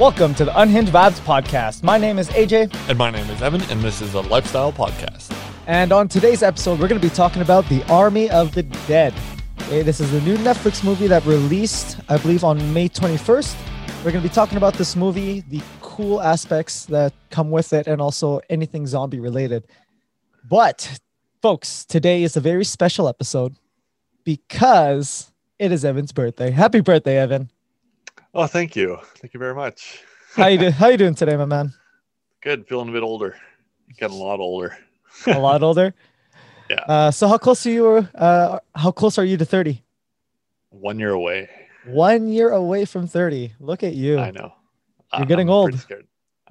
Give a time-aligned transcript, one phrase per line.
[0.00, 1.82] Welcome to the Unhinged Vibes podcast.
[1.82, 5.30] My name is AJ, And my name is Evan, and this is a lifestyle podcast.
[5.66, 9.12] and on today's episode, we're going to be talking about The Army of the Dead.
[9.64, 13.54] Okay, this is the new Netflix movie that released, I believe, on May 21st.
[13.98, 17.86] We're going to be talking about this movie, the cool aspects that come with it,
[17.86, 19.66] and also anything zombie related.
[20.48, 20.98] But,
[21.42, 23.54] folks, today is a very special episode
[24.24, 26.52] because it is Evan's birthday.
[26.52, 27.50] Happy birthday, Evan.
[28.34, 28.98] Oh, thank you.
[29.16, 30.02] Thank you very much.
[30.34, 31.72] How you do- How you doing today, my man?
[32.40, 32.66] Good.
[32.68, 33.36] Feeling a bit older.
[33.98, 34.76] Getting a lot older.
[35.26, 35.94] A lot older.
[36.70, 36.84] Yeah.
[36.86, 38.08] Uh, so how close are you?
[38.14, 39.82] Uh, how close are you to thirty?
[40.68, 41.50] One year away.
[41.84, 43.54] One year away from thirty.
[43.58, 44.20] Look at you.
[44.20, 44.52] I know.
[45.18, 45.86] You're getting I'm old.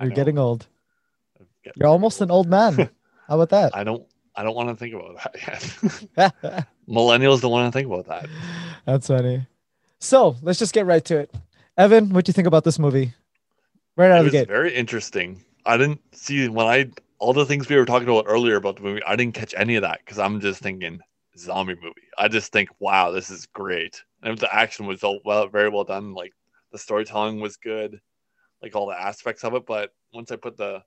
[0.01, 0.67] You're getting old.
[1.63, 2.73] Getting You're almost an old man.
[3.29, 3.73] How about that?
[3.77, 4.05] I don't.
[4.35, 6.67] I don't want to think about that yet.
[6.89, 8.27] Millennials don't want to think about that.
[8.85, 9.47] That's funny.
[9.99, 11.33] So let's just get right to it.
[11.79, 13.13] Evan, what do you think about this movie?
[13.95, 14.47] Right out It of the gate.
[14.49, 15.45] very interesting.
[15.65, 18.83] I didn't see when I all the things we were talking about earlier about the
[18.83, 19.01] movie.
[19.03, 20.99] I didn't catch any of that because I'm just thinking
[21.37, 22.09] zombie movie.
[22.17, 24.03] I just think, wow, this is great.
[24.23, 26.13] And the action was all well, very well done.
[26.13, 26.33] Like
[26.73, 28.01] the storytelling was good,
[28.61, 29.65] like all the aspects of it.
[29.65, 30.83] But once I put the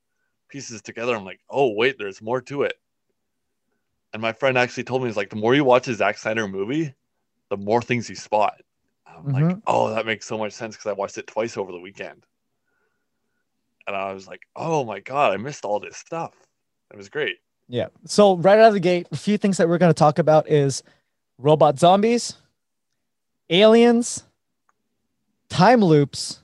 [0.50, 2.74] pieces together, I'm like, oh wait, there's more to it.
[4.12, 6.46] And my friend actually told me, he's like, the more you watch a Zack Snyder
[6.46, 6.94] movie,
[7.48, 8.60] the more things you spot.
[9.16, 9.62] I'm like, Mhm.
[9.66, 12.24] oh, that makes so much sense because I watched it twice over the weekend.
[13.86, 16.34] And I was like, oh my God, I missed all this stuff.
[16.92, 17.38] It was great.
[17.68, 17.88] Yeah.
[18.06, 20.48] So right out of the gate, a few things that we're going to talk about
[20.48, 20.83] is
[21.38, 22.34] robot zombies,
[23.50, 24.24] aliens,
[25.48, 26.42] time loops,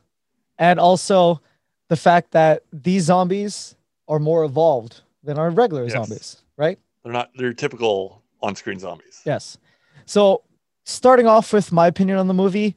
[0.58, 1.40] and also
[1.88, 3.76] the fact that these zombies
[4.08, 5.92] are more evolved than our regular Yes.
[5.92, 6.78] zombies, right?
[7.02, 9.22] They're not, they're typical on screen zombies.
[9.24, 9.58] Yes.
[10.06, 10.42] So
[10.88, 12.74] starting off with my opinion on the movie,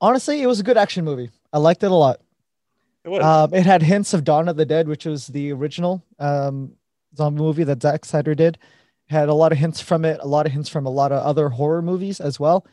[0.00, 1.30] honestly, it was a good action movie.
[1.52, 2.20] I liked it a lot.
[3.04, 3.22] It was.
[3.24, 6.72] Um, it had hints of Dawn of the Dead, which was the original um,
[7.16, 8.58] zombie movie that Zack Snyder did.
[9.08, 11.22] Had a lot of hints from it, a lot of hints from a lot of
[11.24, 12.66] other horror movies as well.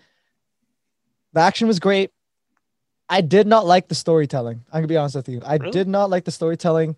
[1.33, 2.11] The action was great.
[3.09, 4.63] I did not like the storytelling.
[4.71, 5.41] I'm gonna be honest with you.
[5.45, 5.71] I Really?
[5.71, 6.95] did not like the storytelling.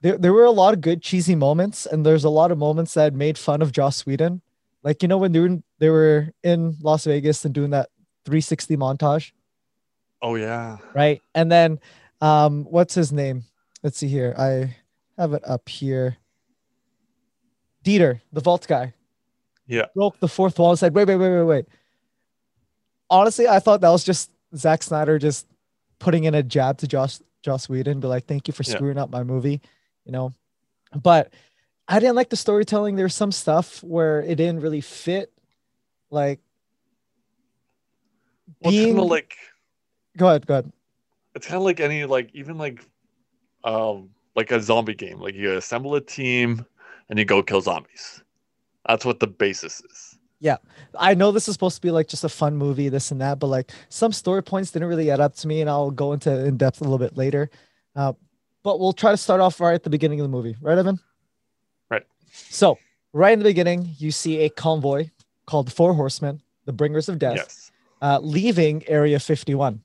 [0.00, 2.94] There, there were a lot of good cheesy moments, and there's a lot of moments
[2.94, 4.40] that made fun of Joss Whedon.
[4.82, 7.88] Like you know when they were in, they were in Las Vegas and doing that
[8.24, 9.32] 360 montage
[10.22, 10.78] oh, yeah.
[10.94, 11.20] right?
[11.34, 11.80] And then
[12.20, 13.44] um what's his name?
[13.82, 14.34] Let's see here.
[14.38, 14.74] I
[15.20, 16.16] have it up here.
[17.84, 18.94] Dieter, the vault guy.
[19.66, 19.86] Yeah.
[19.94, 21.68] Broke the fourth wall and said, wait, wait, wait, wait, wait.
[23.10, 25.46] Honestly, I thought that was just Zack Snyder just
[25.98, 28.74] putting in a jab to Josh Joss Whedon, be like, thank you for Yeah.
[28.74, 29.60] screwing up my movie,
[30.04, 30.32] you know.
[31.00, 31.32] But
[31.88, 32.96] I didn't like the storytelling.
[32.96, 35.32] There's some stuff where it didn't really fit.
[36.10, 36.40] Like
[38.60, 39.34] Well, it's kind being of like,
[40.16, 40.72] go ahead, go ahead.
[41.34, 42.84] it's kind of like any, like, even like,
[43.64, 45.18] um, like a zombie game.
[45.18, 46.64] Like you assemble a team
[47.08, 48.22] and you go kill zombies.
[48.86, 50.18] That's what the basis is.
[50.40, 50.58] Yeah.
[50.98, 53.38] I know this is supposed to be like just a fun movie, this and that,
[53.38, 56.44] but like some story points didn't really add up to me, and I'll go into
[56.44, 57.50] in depth a little bit later.
[57.96, 58.12] Uh,
[58.62, 61.00] but we'll try to start off right at the beginning of the movie, right, Evan?
[62.32, 62.78] So,
[63.12, 65.08] right in the beginning, you see a convoy
[65.46, 67.70] called the Four Horsemen, the Bringers of Death, Yes.
[68.02, 69.80] uh, leaving Area 51.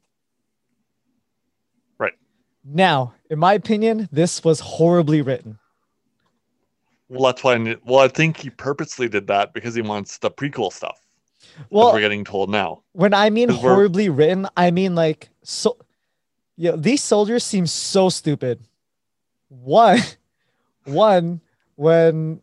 [1.98, 2.14] Right.
[2.66, 5.58] Now, in my opinion, this was horribly written.
[7.10, 7.54] Well, that's why.
[7.54, 11.00] I knew- well, I think he purposely did that because he wants the prequel stuff.
[11.70, 12.82] Well, Well, we're getting told now.
[12.94, 15.78] when I mean horribly written, I mean like so.
[16.56, 18.60] Yeah, these soldiers seem so stupid.
[19.50, 20.00] One,
[20.86, 21.42] one
[21.84, 22.42] when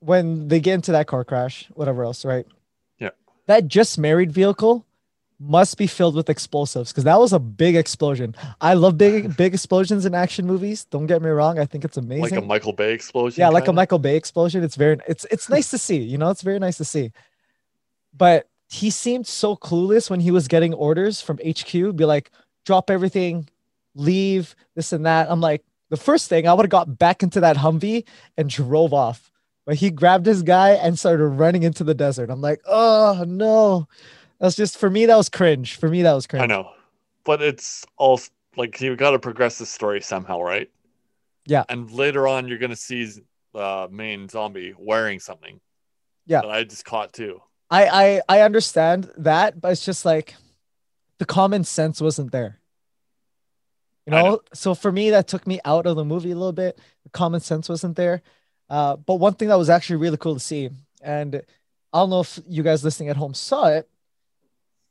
[0.00, 2.46] when they get into that car crash, whatever else, right?
[2.98, 3.10] Yeah.
[3.46, 4.86] That just married vehicle
[5.38, 8.34] must be filled with explosives because that was a big explosion.
[8.60, 10.84] I love big big explosions in action movies.
[10.84, 11.58] Don't get me wrong.
[11.58, 12.22] I think it's amazing.
[12.22, 13.40] Like a Michael Bay explosion.
[13.40, 13.76] Yeah, like a kinda.
[13.80, 14.62] Michael Bay explosion.
[14.62, 17.12] It's very it's it's nice to see, you know, it's very nice to see.
[18.16, 22.30] But he seemed so clueless when he was getting orders from HQ, be like,
[22.64, 23.48] drop everything,
[23.94, 25.30] leave, this and that.
[25.30, 28.04] I'm like, the first thing I would have got back into that Humvee
[28.36, 29.30] and drove off.
[29.64, 32.30] But he grabbed his guy and started running into the desert.
[32.30, 33.88] I'm like, oh no.
[34.38, 35.76] That's just for me, that was cringe.
[35.76, 36.42] For me, that was cringe.
[36.42, 36.70] I know,
[37.24, 38.20] but it's all
[38.56, 40.70] like you got to progress the story somehow, right?
[41.46, 41.64] Yeah.
[41.68, 43.10] And later on, you're gonna see
[43.54, 45.60] the main zombie wearing something.
[46.26, 46.42] Yeah.
[46.42, 47.40] That I just caught too.
[47.70, 50.34] I, I I understand that, but it's just like
[51.18, 52.60] the common sense wasn't there.
[54.06, 54.40] You know, know.
[54.54, 56.78] so for me, that took me out of the movie a little bit.
[57.04, 58.22] The common sense wasn't there.
[58.70, 60.70] Uh, but one thing that was actually really cool to see,
[61.02, 61.36] and
[61.92, 63.88] I don't know if you guys listening at home saw it,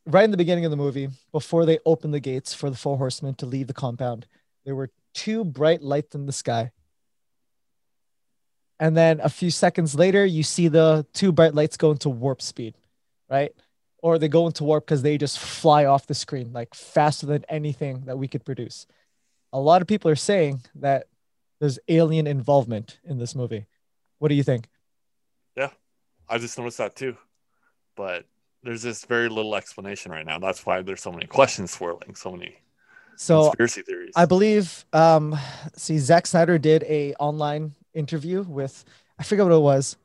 [0.06, 2.98] right in the beginning of the movie, before they open the gates for the four
[2.98, 4.28] horsemen to leave the compound,
[4.66, 6.72] there were two bright lights in the sky.
[8.80, 12.42] And then a few seconds later, you see the two bright lights go into warp
[12.42, 12.76] speed,
[13.30, 13.54] right?
[14.02, 17.46] Or they go into warp because they just fly off the screen like faster than
[17.48, 18.86] anything that we could produce.
[19.54, 21.08] A lot of people are saying that
[21.60, 23.66] there's alien involvement in this movie.
[24.20, 24.68] What do you think?
[25.56, 25.70] Yeah,
[26.28, 27.16] I just noticed that too.
[27.96, 28.26] But
[28.64, 30.40] there's this very little explanation right now.
[30.40, 32.58] That's why there's so many questions swirling, so many
[33.16, 34.14] So conspiracy theories.
[34.16, 35.38] I believe um
[35.76, 38.84] see Zack Snyder did a online interview with
[39.18, 39.96] I forget what it was.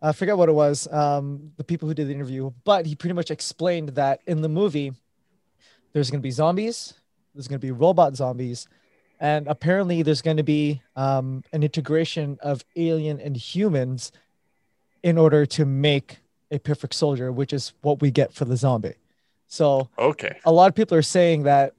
[0.00, 0.86] I forget what it was.
[0.92, 4.48] Um the people who did the interview, but he pretty much explained that in the
[4.48, 4.92] movie
[5.92, 6.94] there's going to be zombies,
[7.34, 8.68] there's going to be robot zombies,
[9.20, 14.12] and apparently there's going to be um an integration of alien and humans
[15.02, 16.18] in order to make
[16.50, 18.94] a perfect soldier, which is what we get for the zombie.
[19.48, 20.38] So okay.
[20.44, 21.74] a lot of people are saying that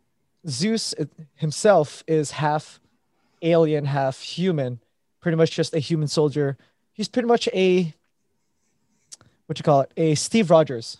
[0.47, 0.93] Zeus
[1.35, 2.79] himself is half
[3.41, 4.79] alien, half human,
[5.21, 6.57] pretty much just a human soldier.
[6.91, 7.93] He's pretty much a
[9.45, 10.97] what you call it, a Steve Rogers,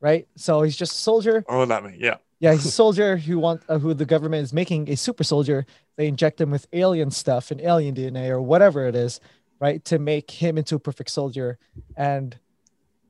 [0.00, 0.26] right?
[0.36, 1.44] So he's just a soldier.
[1.48, 2.16] Oh, that me, yeah.
[2.40, 5.66] Yeah, he's a soldier who want uh, who the government is making a super soldier.
[5.96, 9.20] They inject him with alien stuff and alien DNA or whatever it is,
[9.60, 11.58] right, to make him into a perfect soldier.
[11.96, 12.36] And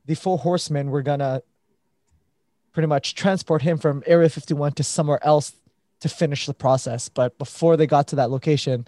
[0.05, 1.41] the four horsemen were gonna
[2.73, 5.53] pretty much transport him from Area 51 to somewhere else
[5.99, 7.09] to finish the process.
[7.09, 8.87] But before they got to that location,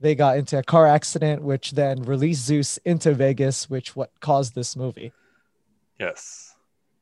[0.00, 4.54] they got into a car accident, which then released Zeus into Vegas, which what caused
[4.54, 5.12] this movie.
[5.98, 6.49] Yes.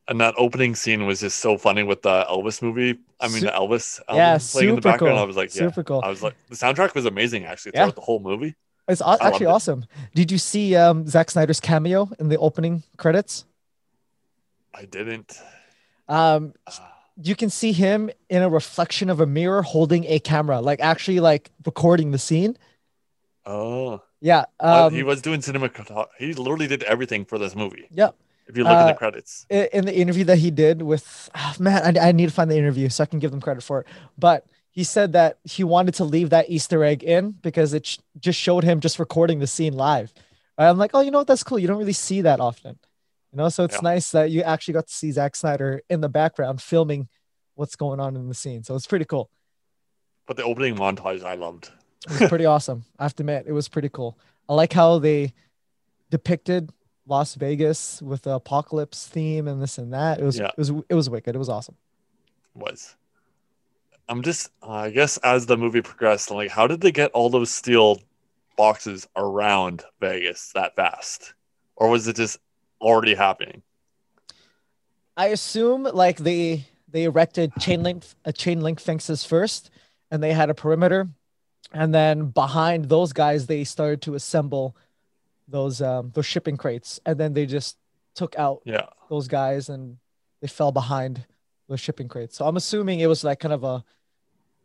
[0.09, 2.97] And that opening scene was just so funny with the Elvis movie.
[3.21, 5.13] I mean, the Elvis album Yeah, playing in the background.
[5.15, 5.23] cool.
[5.23, 5.59] I was like, yeah.
[5.69, 6.01] Super cool.
[6.03, 7.83] I was like, the soundtrack was amazing actually Yeah.
[7.83, 8.55] throughout the whole movie.
[8.87, 9.49] It's actually it.
[9.49, 9.85] awesome.
[10.15, 13.45] Did you see um, Zack Snyder's cameo in the opening credits?
[14.73, 15.39] I didn't.
[16.07, 20.59] Um, Ah, you can see him in a reflection of a mirror holding a camera,
[20.59, 22.57] like actually like recording the scene.
[23.45, 24.45] Oh, Yeah.
[24.59, 25.69] Uh, Um, he was doing cinema.
[26.17, 27.87] He literally did everything for this movie.
[27.91, 28.09] yeah.
[28.49, 31.55] If you look at Uh, the credits, in the interview that he did with ah,
[31.59, 33.81] man I, I need to find the interview so i can give them credit for
[33.81, 33.87] it.
[34.17, 37.97] But he said that he wanted to leave that easter egg in because it sh-
[38.19, 40.11] just showed him just recording the scene live.
[40.57, 40.67] Right?
[40.69, 41.27] i'm like oh you know what?
[41.27, 41.59] That's cool.
[41.59, 42.77] You don't really see that often.
[43.31, 43.81] You know so it's Yeah.
[43.93, 47.07] nice that you actually got to see Zack snyder in the background filming
[47.55, 48.63] what's going on in the scene.
[48.63, 49.29] So it's pretty cool.
[50.27, 51.69] But the opening montage I loved.
[52.09, 52.85] it was pretty awesome.
[52.97, 54.17] I have to admit it was pretty cool.
[54.47, 55.33] I like how they
[56.09, 56.71] depicted
[57.09, 60.19] las vegas with the apocalypse theme and this and that.
[60.19, 60.47] It was Yeah.
[60.47, 61.35] it was it was wicked.
[61.35, 61.75] It was awesome.
[62.55, 62.95] Was.
[64.07, 67.11] I'm just, uh, I guess, as the movie progressed, I'm like, how did they get
[67.11, 68.01] all those steel
[68.57, 71.33] boxes around Vegas that fast,
[71.75, 72.39] or was it just
[72.81, 73.61] already happening?
[75.15, 79.69] I assume like they they erected chain link uh, chain link fences first,
[80.09, 81.07] and they had a perimeter,
[81.71, 84.75] and then behind those guys they started to assemble
[85.49, 87.77] those um those shipping crates, and then they just
[88.15, 89.97] took out Yeah, those guys and
[90.41, 91.25] they fell behind
[91.67, 92.35] those shipping crates.
[92.37, 93.83] So I'm assuming it was like kind of a,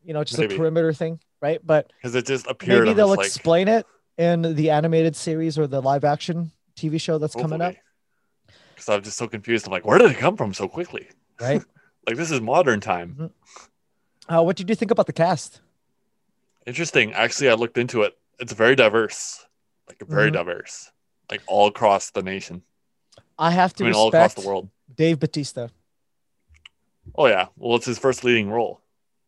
[0.04, 0.54] you know, just Maybe.
[0.54, 1.60] a perimeter thing, right?
[1.64, 2.84] But because it just appeared.
[2.84, 3.86] maybe they'll like, explain it
[4.18, 7.74] in the animated series or the live action TV show that's coming up,
[8.74, 9.66] Because I'm just so confused.
[9.66, 11.08] I'm like, where did it come from so quickly?
[11.40, 11.62] right?
[12.06, 13.30] Like this is modern time.
[14.28, 15.60] uh, what did you think about the cast?
[16.66, 17.12] Interesting.
[17.14, 18.12] Actually, I looked into it.
[18.38, 19.44] It's very diverse,
[19.88, 20.34] like very Mhm.
[20.34, 20.90] diverse,
[21.30, 22.62] like all across the nation.
[23.38, 24.68] I have I to mean, all across the world.
[24.94, 25.68] Dave Batista.
[27.14, 27.46] Oh yeah.
[27.56, 28.80] Well, it's his first leading role,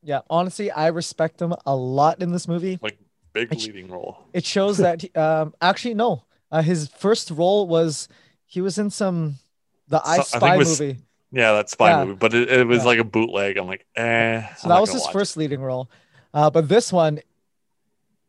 [0.03, 2.79] Yeah, honestly, I respect him a lot in this movie.
[2.81, 2.99] Like
[3.33, 4.19] big It's- leading role.
[4.33, 8.09] It shows that he- um actually no, uh, his first role was
[8.47, 9.37] he was in some
[9.89, 10.99] the I So- I Spy it was- movie.
[11.33, 12.05] Yeah, that spy Yeah.
[12.05, 12.85] movie, but it, it was Yeah.
[12.85, 13.57] like a bootleg.
[13.59, 14.41] I'm like, eh.
[14.55, 15.91] So I'm that was his watch first leading role.
[16.33, 17.21] Uh, but this one,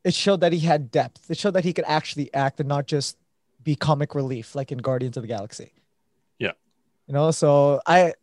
[0.08, 1.30] it showed that he had depth.
[1.30, 3.18] It showed that he could actually act and not just
[3.62, 5.74] be comic relief like in Guardians of the Galaxy.
[6.40, 6.54] Yeah.
[7.08, 8.14] You know, so I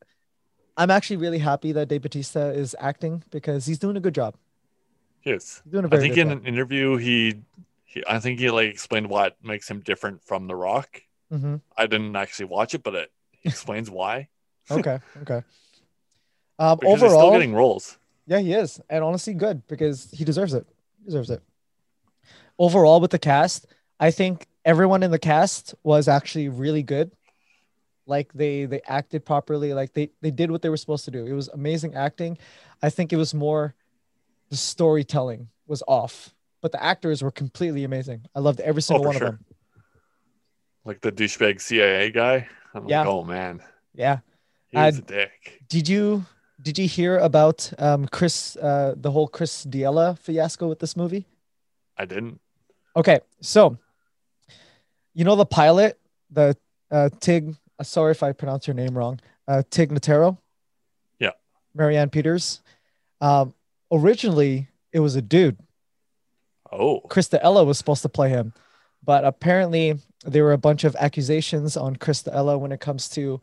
[0.79, 4.35] I'm actually really happy that Dave Batista is acting because he's doing a good job.
[5.25, 5.61] Yes.
[5.62, 6.38] He's doing a I very I think in job.
[6.38, 7.35] an interview he,
[7.85, 11.03] he, I think he like explained what makes him different from The Rock.
[11.31, 11.57] Mm-hmm.
[11.76, 13.12] I didn't actually watch it, but it
[13.45, 14.29] explains why.
[14.71, 15.00] Okay.
[15.21, 15.43] Okay.
[16.59, 17.99] Um, he's still overall, getting roles.
[18.26, 18.81] Yeah, he is.
[18.88, 20.67] And honestly, good because he deserves it.
[21.00, 21.43] He deserves it.
[22.58, 23.66] Overall, with the cast,
[23.99, 27.11] I think everyone in the cast was actually really good.
[28.06, 29.73] Like they they acted properly.
[29.75, 31.26] Like they they did what they were supposed to do.
[31.26, 32.38] It was amazing acting.
[32.82, 33.75] I think it was more
[34.50, 38.26] the storytelling was off, but the actors were completely amazing.
[38.34, 39.26] I loved every single for one sure.
[39.28, 39.44] of them.
[40.84, 42.46] Like the douchebag CIA guy.
[42.75, 43.00] I'm Yeah.
[43.00, 43.62] like, oh man,
[43.94, 44.18] Yeah.
[44.68, 45.62] he was I- a dick.
[45.68, 46.26] Did you
[46.61, 51.26] did you hear about um Chris uh the whole Chris D'Elia fiasco with this movie?
[51.96, 52.40] I didn't.
[52.96, 53.76] Okay, so
[55.14, 55.98] you know the pilot,
[56.30, 56.56] the
[56.90, 59.20] uh Tig uh, sorry if I pronounce your name wrong.
[59.48, 60.38] Uh Tig Notaro?
[61.18, 61.30] Yeah.
[61.74, 62.60] Marianne Peters.
[63.20, 63.54] Um
[63.90, 65.58] originally it was a dude.
[66.70, 68.52] Oh, Chris D'Elia was supposed to play him,
[69.04, 73.40] but apparently there were a bunch of accusations on Chris D'Elia when it comes to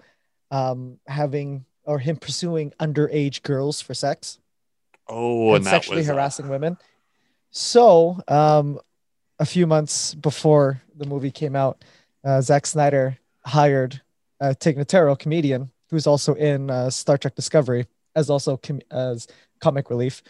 [0.50, 4.40] um, having or him pursuing underage girls for sex
[5.08, 6.78] oh, and and that sexually was uh, harassing women.
[7.52, 8.80] So, um,
[9.42, 11.84] a few months before the movie came out,
[12.24, 14.00] uh, Zack Snyder hired
[14.40, 19.28] uh, Tig Notaro, comedian who's also in uh, Star Trek Discovery as also com- as
[19.60, 20.22] comic relief.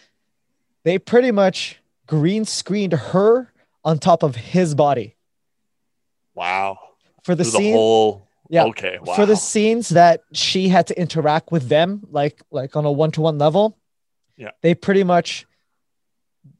[0.85, 3.51] They pretty much green screened her
[3.83, 5.15] on top of his body
[6.33, 6.79] wow.
[7.23, 7.73] for the Through the scene.
[7.73, 8.27] whole.
[8.49, 8.97] Yeah, Okay.
[9.01, 9.15] Wow.
[9.15, 13.11] For the scenes that she had to interact with them, like like on a one
[13.11, 13.77] to one level,
[14.37, 14.51] Yeah.
[14.61, 15.45] they pretty much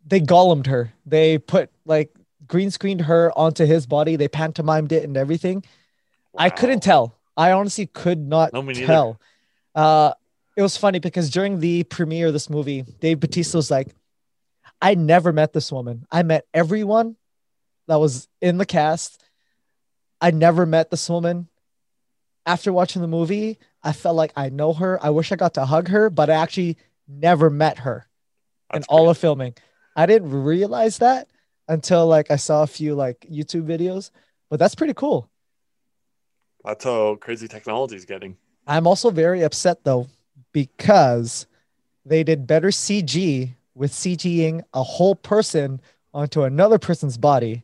[0.06, 0.94] they gollumed her.
[1.06, 2.12] They put like
[2.52, 4.18] green screened her onto his body.
[4.18, 5.64] They pantomimed it and everything.
[6.38, 7.18] I couldn't tell.
[7.36, 9.20] I honestly could not No, tell.
[9.74, 10.14] Uh,
[10.58, 13.88] it was funny because during the premiere of this movie, Dave Batista was like,
[14.82, 16.06] I never met this woman.
[16.12, 17.16] I met everyone
[17.88, 19.24] that was in the cast.
[20.20, 21.48] I never met this woman.
[22.46, 25.00] After watching the movie, I felt like I know her.
[25.02, 26.78] I wish I got to hug her, but I actually
[27.08, 28.08] never met her
[28.74, 29.54] in That's all of filming.
[29.96, 31.30] I didn't realize that
[31.72, 34.12] until like I saw a few like YouTube videos,
[34.50, 35.30] but that's pretty cool.
[36.64, 38.38] That's how crazy technology is getting.
[38.68, 40.08] I'm also very upset though
[40.52, 41.48] because
[42.06, 45.82] they did better CG with CGing a whole person
[46.14, 47.64] onto another person's body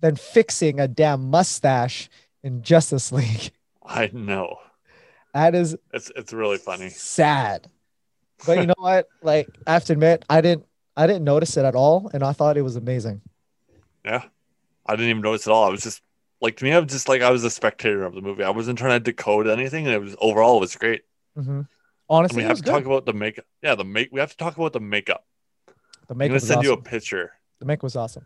[0.00, 2.08] than fixing a damn mustache
[2.42, 3.52] in Justice League.
[3.86, 4.58] I know.
[5.32, 6.90] That is It's it's really funny.
[6.90, 7.70] sad.
[8.46, 9.08] But you know what?
[9.22, 10.66] Like I have to admit, I didn't
[10.98, 13.20] I didn't notice it at all, and I thought it was amazing.
[14.04, 14.24] Yeah.
[14.84, 15.64] I didn't even notice at all.
[15.64, 16.02] I was just
[16.40, 18.42] like to me, I was just like I was a spectator of the movie.
[18.42, 21.02] I wasn't trying to decode anything, and it was overall it was great.
[21.34, 21.66] hmm And
[22.10, 22.70] Honestly, we it have to good.
[22.70, 23.44] talk about the makeup.
[23.62, 24.08] Yeah, the make.
[24.10, 25.24] We have to talk about the makeup.
[26.08, 26.24] the makeup.
[26.24, 26.64] I'm gonna send awesome.
[26.66, 27.32] you a picture.
[27.60, 28.24] the make was awesome.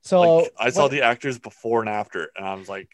[0.00, 2.90] So Like I saw what- the actors before and after, and I was like,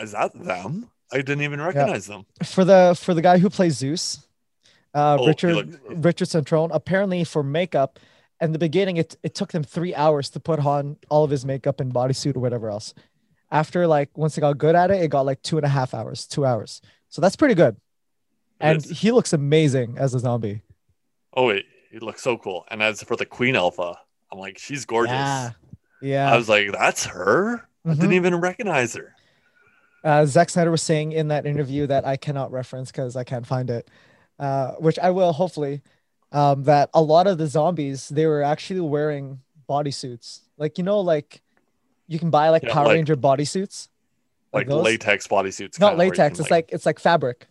[0.00, 2.24] "Is that them?" I didn't even recognize them.
[2.44, 4.26] for the for the guy who plays Zeus,
[4.94, 6.70] uh, Oh, Richard looked- Richard Cetrone.
[6.72, 7.98] Apparently, for makeup,
[8.40, 11.44] in the beginning, it it took them three hours to put on all of his
[11.44, 12.94] makeup and bodysuit or whatever else.
[13.50, 15.94] After like once they got good at it, it got like two and a half
[15.94, 16.80] hours, two hours.
[17.08, 17.76] So that's pretty good.
[18.60, 20.62] And he looks amazing as a zombie.
[21.34, 22.64] Oh wait, he looks so cool.
[22.70, 23.94] And as for the Queen Alpha,
[24.32, 25.12] I'm like, she's gorgeous.
[25.12, 25.50] Yeah,
[26.00, 26.32] yeah.
[26.32, 27.68] I was like, that's her.
[27.84, 27.94] I Mhm.
[28.00, 29.14] didn't even recognize her.
[30.02, 33.46] uh, Zack Snyder was saying in that interview that I cannot reference because I can't
[33.46, 33.88] find it,
[34.38, 35.82] uh, which I will hopefully.
[36.34, 41.00] Um, that a lot of the zombies they were actually wearing bodysuits, like you know,
[41.00, 41.40] like
[42.08, 43.88] you can buy like Yeah, Power like- Ranger bodysuits,
[44.52, 44.84] Like those.
[44.84, 45.78] latex bodysuits.
[45.80, 46.40] not kinda where you latex.
[46.40, 47.46] It's like it's like fabric,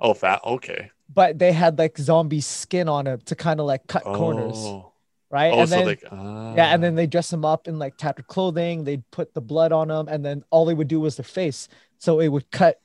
[0.00, 0.40] oh, fat.
[0.44, 0.90] Okay.
[1.12, 4.92] but they had like zombie skin on it to kind of like cut corners, Oh,
[5.30, 5.50] right?
[5.54, 8.26] oh and so then like, yeah, and then they dress them up in like tattered
[8.26, 8.84] clothing.
[8.84, 11.66] They'd put the blood on them, and then all they would do was their face.
[11.98, 12.78] So it would cut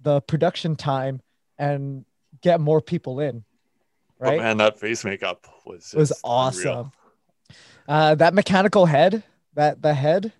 [0.00, 1.20] the production time
[1.58, 2.06] and
[2.40, 3.44] get more people in.
[4.18, 4.38] But Right?
[4.38, 6.92] man, that face makeup was was awesome.
[7.88, 9.22] Uh, that mechanical head,
[9.54, 10.32] that the head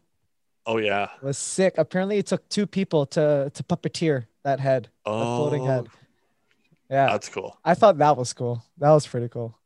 [0.67, 1.09] Oh yeah.
[1.23, 1.75] was sick.
[1.79, 5.89] Apparently, it took two people to to puppeteer that head, Oh, that floating head.
[6.91, 7.57] Yeah, that's cool.
[7.65, 8.65] I thought that was cool.
[8.79, 9.59] That was pretty cool.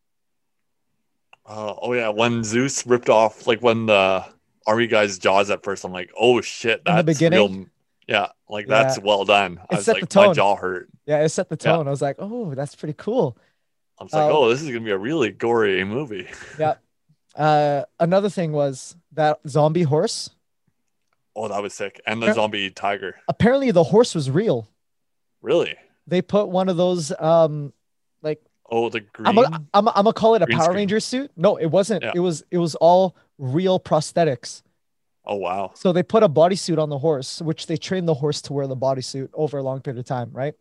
[1.47, 4.25] Uh, oh yeah, when Zeus ripped off like when the
[4.67, 7.53] army guy's jaws at first, I'm like, oh shit, In the that's beginning?
[7.53, 7.67] real.
[8.07, 9.61] Yeah, like that's well done.
[9.71, 10.89] I It was set like, my jaw hurt.
[11.07, 11.79] Yeah, it set the Yeah.
[11.79, 11.89] tone.
[11.89, 13.37] I was like, oh, that's pretty cool.
[14.01, 16.27] I was like, Uh, oh, this is gonna be a really gory movie.
[16.59, 16.75] Yeah.
[17.35, 20.31] Uh, another thing was that zombie horse.
[21.37, 22.01] Oh, that was sick.
[22.07, 22.33] And the Yeah.
[22.35, 23.17] zombie tiger.
[23.29, 24.69] Apparently, the horse was real.
[25.43, 25.77] Really?
[26.07, 27.73] They put one of those um
[28.23, 28.43] like
[28.73, 29.27] Oh, the green.
[29.27, 30.77] I'm gonna I'm, I'm gonna call it a Power screen.
[30.79, 31.31] Ranger suit.
[31.37, 32.03] No, it wasn't.
[32.03, 32.13] Yeah.
[32.15, 34.63] It was it was all real prosthetics.
[35.25, 35.73] oh wow.
[35.75, 38.67] So they put a bodysuit on the horse, which they trained the horse to wear
[38.67, 40.55] the bodysuit over a long period of time, right?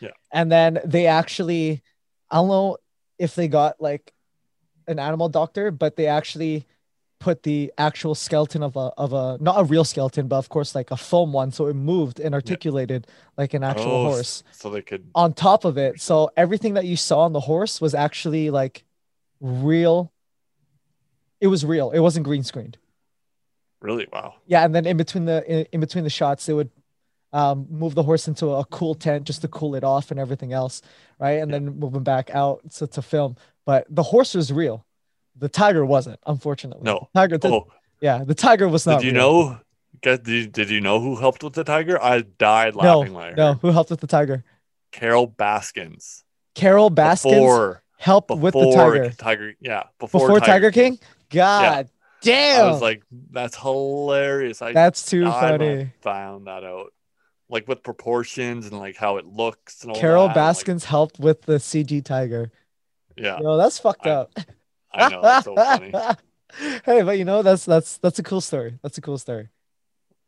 [0.00, 0.10] Yeah.
[0.32, 1.82] And then they actually,
[2.32, 2.78] I don't know
[3.18, 4.12] if they got like
[4.88, 6.66] an animal doctor, but they actually
[7.20, 10.74] put the actual skeleton of a of a not a real skeleton, but of course
[10.74, 14.70] like a foam one, so it moved and articulated like an actual Oh, horse So
[14.70, 15.06] they could.
[15.14, 16.00] on top of it.
[16.00, 18.82] So everything that you saw on the horse was actually like
[19.40, 20.12] real.
[21.40, 21.90] It was real.
[21.92, 22.76] It wasn't green screened.
[23.80, 24.08] Really?
[24.12, 24.34] Wow.
[24.46, 26.70] Yeah, and then in between the in, in between the shots, they would
[27.32, 30.52] um, move the horse into a cool tent just to cool it off and everything
[30.52, 30.82] else,
[31.18, 31.40] right?
[31.40, 31.58] And Yeah.
[31.60, 33.36] then move him back out to, to film.
[33.64, 34.84] But the horse was real.
[35.36, 36.84] The tiger wasn't, unfortunately.
[36.84, 37.08] No.
[37.14, 37.38] The tiger.
[37.38, 37.66] The, Oh,
[38.00, 39.00] Yeah, the tiger was not.
[39.00, 39.20] did you real.
[39.20, 39.58] know?
[40.02, 42.02] Did you, did you know who helped with the tiger?
[42.02, 43.54] I died laughing I no.
[43.54, 44.44] Who helped with the tiger?
[44.90, 46.24] Carol Baskins.
[46.54, 50.98] Carol Baskins Before, helped before with the tiger Tiger, yeah, before, before Tiger King.
[51.30, 54.60] God I damn, I was like, that's hilarious.
[54.60, 55.80] I that's too funny.
[55.80, 56.92] I found that out.
[57.52, 61.18] Like with proportions and like how it looks and all Carol that, like, Baskins helped
[61.20, 62.50] with the CG tiger.
[63.16, 64.32] yeah, Yo, that's fucked I- up.
[64.94, 65.20] I know.
[65.22, 65.92] It's so funny.
[66.84, 68.78] hey, but you know that's that's that's a cool story.
[68.82, 69.48] That's a cool story.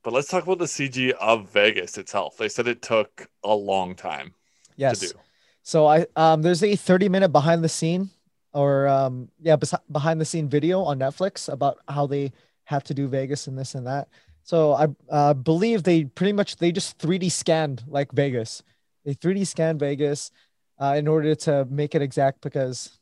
[0.02, 2.36] But let's talk about the CG of Vegas itself.
[2.36, 4.34] They said it took a long time
[4.76, 5.00] Yes.
[5.00, 5.14] to do.
[5.62, 8.10] So I um there's a 30 minute behind the scene
[8.52, 12.32] or um yeah bes- behind the scene video on Netflix about how they
[12.64, 14.08] have to do Vegas and this and that.
[14.44, 18.62] So I uh, believe they pretty much they just 3D scanned like Vegas.
[19.04, 20.30] They 3D scanned Vegas
[20.78, 22.98] uh, in order to make it exact because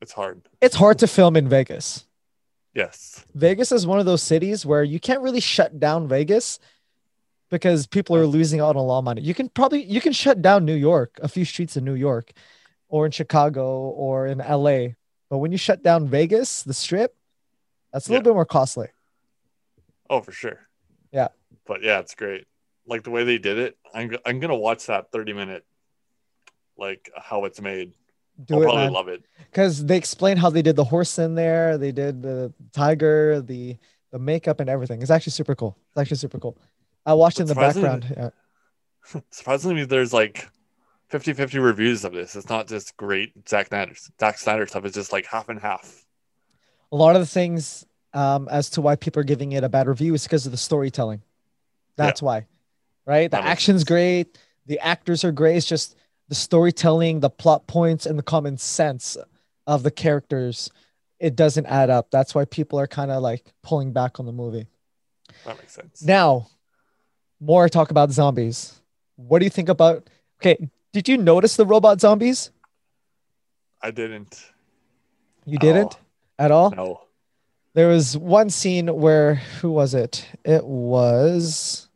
[0.00, 0.42] It's hard.
[0.60, 2.06] it's hard to film in Vegas.
[2.72, 3.24] Yes.
[3.34, 6.60] Vegas is one of those cities where you can't really shut down Vegas
[7.50, 9.22] because people are losing out on a lot of money.
[9.22, 12.32] You can probably you can shut down New York, a few streets in New York,
[12.88, 14.94] or in Chicago or in LA.
[15.30, 17.16] But when you shut down Vegas, the strip,
[17.92, 18.30] that's a little Yeah.
[18.30, 18.88] bit more costly.
[20.08, 20.60] Oh, for sure.
[21.12, 21.28] Yeah.
[21.66, 22.44] But yeah, it's great.
[22.86, 23.76] Like the way they did it.
[23.94, 25.64] I'm I'm gonna watch that 30 minute,
[26.78, 27.92] like how it's made.
[28.44, 28.92] Do I'll it, probably man.
[28.92, 29.24] love it.
[29.50, 33.76] Because they explain how they did the horse in there, they did the tiger, the
[34.12, 35.02] the makeup and everything.
[35.02, 35.76] It's actually super cool.
[35.90, 36.56] It's actually super cool.
[37.04, 38.12] I watched in the background.
[38.16, 38.30] Yeah.
[39.30, 40.48] Surprisingly, there's like
[41.08, 42.36] 50 50 reviews of this.
[42.36, 44.84] It's not just great Zack Snyder, Zack Snyder stuff.
[44.84, 46.04] It's just like half and half.
[46.92, 49.86] a lot of the things um, as to why people are giving it a bad
[49.86, 51.22] review is because of the storytelling.
[51.96, 52.46] That's why,
[53.06, 53.30] right?
[53.30, 55.56] The That action's great, the actors are great.
[55.56, 55.96] It's just
[56.28, 59.16] the storytelling, the plot points, and the common sense
[59.66, 60.70] of the characters.
[61.18, 62.10] It doesn't add up.
[62.10, 64.66] That's why people are kind of like pulling back on the movie.
[65.44, 66.02] That makes sense.
[66.02, 66.48] Now,
[67.40, 68.80] more talk about zombies.
[69.16, 70.08] What do you think about?
[70.40, 72.50] Okay, did you notice the robot zombies?
[73.80, 74.52] I didn't.
[75.44, 76.00] You didn't all.
[76.38, 76.70] at all.
[76.70, 77.05] No.
[77.76, 80.26] There was one scene where who was it?
[80.46, 81.88] It was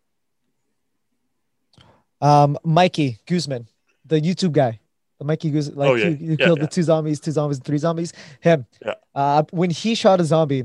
[2.20, 3.66] um Mikey Guzman,
[4.04, 4.78] the YouTube guy.
[5.18, 6.10] The Mikey Guzman, like Oh, yeah.
[6.10, 6.64] he, he Yeah, killed yeah.
[6.66, 8.12] the two zombies, two zombies, and three zombies.
[8.40, 8.66] Him.
[8.84, 8.94] Yeah.
[9.14, 10.64] Uh when he shot a zombie,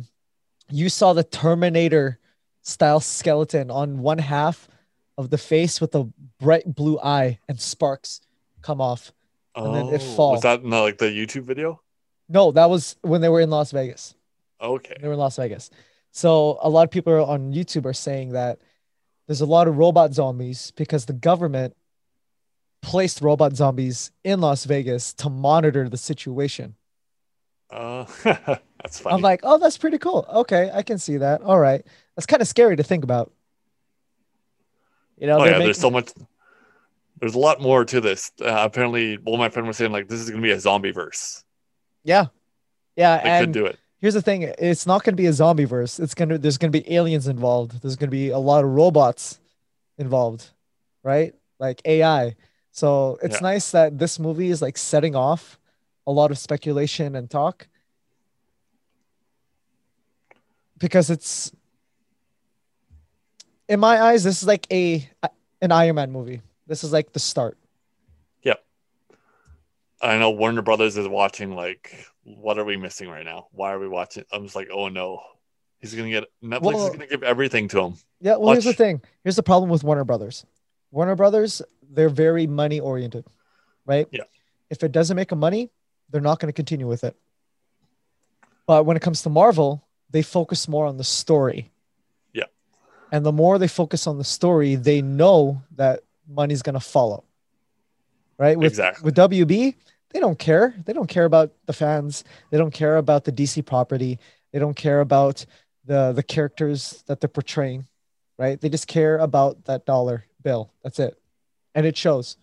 [0.69, 2.19] you saw the Terminator
[2.61, 4.67] style skeleton on one half
[5.17, 6.09] of the face with a
[6.41, 8.19] bright blue eye and sparks
[8.61, 9.13] come off.
[9.55, 10.37] And then it falls.
[10.37, 11.79] Was that in the, like the YouTube video?
[12.27, 14.13] No, that was when they were in Las Vegas.
[14.73, 14.95] Okay.
[14.99, 15.69] They were in Las Vegas.
[16.11, 18.59] So a lot of people on YouTube are saying that
[19.27, 21.75] there's a lot of robot zombies because the government
[22.81, 26.75] placed robot zombies in Las Vegas to monitor the situation.
[27.69, 29.15] Uh, that's funny.
[29.15, 30.25] I'm like, oh, that's pretty cool.
[30.31, 31.41] Okay, I can see that.
[31.41, 31.85] All right.
[32.15, 33.31] That's kind of scary to think about.
[35.17, 36.11] You know, oh yeah, make- there's so much.
[37.19, 38.31] There's a lot more to this.
[38.41, 41.43] Uh, apparently, well, my friend was saying like this is gonna be a zombie verse.
[42.03, 42.25] yeah.
[42.95, 43.21] Yeah.
[43.21, 43.79] They and could do it.
[44.05, 46.59] Here's the thing it's not going to be a zombie verse it's going to there's
[46.59, 47.81] going to be aliens involved.
[47.81, 49.39] There's going to be a lot of robots
[49.97, 50.51] involved
[51.01, 51.33] right?
[51.57, 52.35] Like ai
[52.71, 53.47] so it's Yeah.
[53.53, 55.57] nice that this movie is like setting off
[56.05, 57.67] a lot of speculation and talk.
[60.77, 61.51] Because it's
[63.67, 65.09] in my eyes this is like a
[65.63, 66.41] an iron man movie.
[66.67, 67.57] This is like the start
[70.01, 71.55] I know Warner Brothers is watching.
[71.55, 73.47] Like, what are we missing right now?
[73.51, 74.25] Why are we watching?
[74.31, 75.21] I'm just like, oh no,
[75.79, 77.93] he's gonna get Netflix Well- is gonna give everything to him.
[78.21, 79.01] Yeah, well, here's the thing.
[79.23, 80.45] Here's the problem with Warner Brothers.
[80.91, 83.25] Warner Brothers, they're very money oriented,
[83.85, 84.07] right?
[84.11, 84.23] Yeah.
[84.69, 85.69] If it doesn't make a money,
[86.09, 87.15] they're not going to continue with it.
[88.65, 91.71] But when it comes to Marvel, they focus more on the story.
[92.33, 92.45] Yeah.
[93.11, 97.25] And the more they focus on the story, they know that money's going to follow.
[98.37, 98.57] Right?
[98.57, 99.05] With Exactly.
[99.05, 99.75] with WB,
[100.11, 100.75] they don't care.
[100.85, 102.23] They don't care about the fans.
[102.49, 104.19] They don't care about the DC property.
[104.51, 105.45] They don't care about
[105.85, 107.85] the the characters that they're portraying,
[108.37, 108.59] right?
[108.59, 110.71] They just care about that dollar bill.
[110.83, 111.17] That's it.
[111.73, 112.37] And it shows,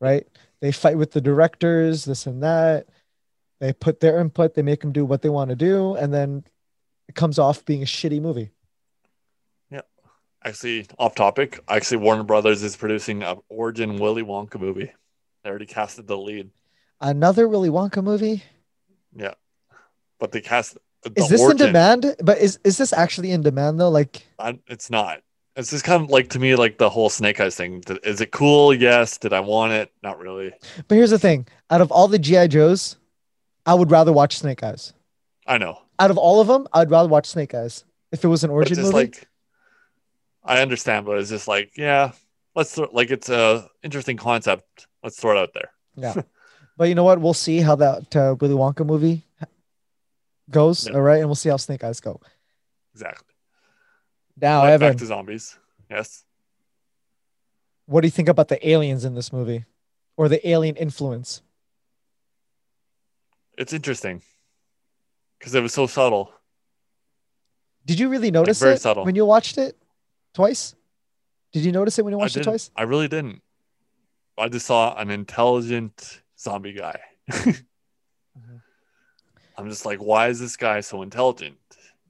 [0.00, 0.26] right?
[0.60, 2.86] They fight with the directors, this and that.
[3.60, 6.44] They put their input, they make them do what they want to do, and then
[7.08, 8.50] it comes off being a shitty movie.
[9.70, 9.82] Yeah.
[10.44, 11.60] Actually, off topic.
[11.68, 14.92] Actually, Warner Brothers is producing a Origin Willy Wonka movie.
[15.46, 16.50] They already casted the lead.
[17.00, 18.42] Another Willy Wonka movie?
[19.16, 19.34] Yeah,
[20.18, 20.76] but they cast.
[21.02, 22.16] The Is this origin, in demand?
[22.20, 23.88] But is, is this actually in demand though?
[23.88, 25.20] Like, I, it's not.
[25.54, 27.80] It's just kind of like to me, like the whole Snake Eyes thing.
[28.02, 28.74] Is it cool?
[28.74, 29.18] Yes.
[29.18, 29.92] Did I want it?
[30.02, 30.52] Not really.
[30.88, 32.96] But here's the thing: out of all the GI Joes,
[33.64, 34.94] I would rather watch Snake Eyes.
[35.46, 35.78] I know.
[36.00, 38.80] Out of all of them, I'd rather watch Snake Eyes if it was an origin
[38.80, 38.96] it's movie.
[38.96, 39.28] like
[40.42, 42.10] I understand, but it's just like, yeah,
[42.56, 44.88] let's throw, like it's a interesting concept.
[45.06, 45.70] Let's throw it out there.
[45.94, 46.22] Yeah.
[46.76, 47.20] but you know what?
[47.20, 49.24] We'll see how that uh, Willy Wonka movie
[50.50, 50.88] goes.
[50.88, 50.94] Yeah.
[50.94, 51.20] All right.
[51.20, 52.20] And we'll see how Snake Eyes go.
[52.92, 53.32] Exactly.
[54.40, 55.56] Now, But Evan, back to zombies.
[55.88, 56.24] Yes.
[57.84, 59.64] what do you think about the aliens in this movie
[60.16, 61.40] or the alien influence?
[63.56, 64.22] It's interesting
[65.38, 66.32] because it was so subtle.
[67.84, 69.04] Did you really notice very it subtle.
[69.04, 69.76] when you watched it
[70.34, 70.74] twice?
[71.52, 72.72] Did you notice it when you watched it twice?
[72.74, 73.42] I really didn't.
[74.38, 77.00] I just saw an intelligent zombie guy.
[77.30, 77.50] Mm-hmm.
[79.58, 81.56] I'm just like, why is this guy so intelligent?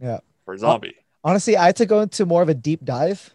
[0.01, 0.19] Yeah.
[0.45, 0.97] For a zombie.
[1.23, 3.35] Honestly, I had to go into more of a deep dive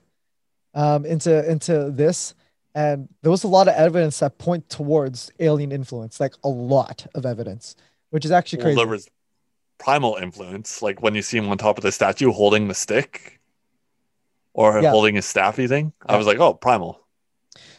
[0.74, 2.34] um, into into this,
[2.76, 7.06] and there was a lot of evidence that point towards alien influence, like a lot
[7.16, 7.76] of evidence,
[8.10, 8.78] which is actually well, crazy.
[8.78, 9.10] there was
[9.78, 13.40] primal influence, like when you see him on top of the statue holding the stick
[14.54, 14.92] or Yeah.
[14.92, 15.92] holding his staffy thing.
[16.06, 17.01] I was like, oh, primal.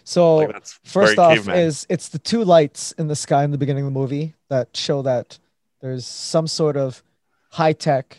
[0.04, 1.58] So Like First off, caveman.
[1.58, 4.76] is it's the two lights in the sky in the beginning of the movie that
[4.76, 5.38] show that
[5.80, 7.02] there's some sort of
[7.50, 8.18] high tech.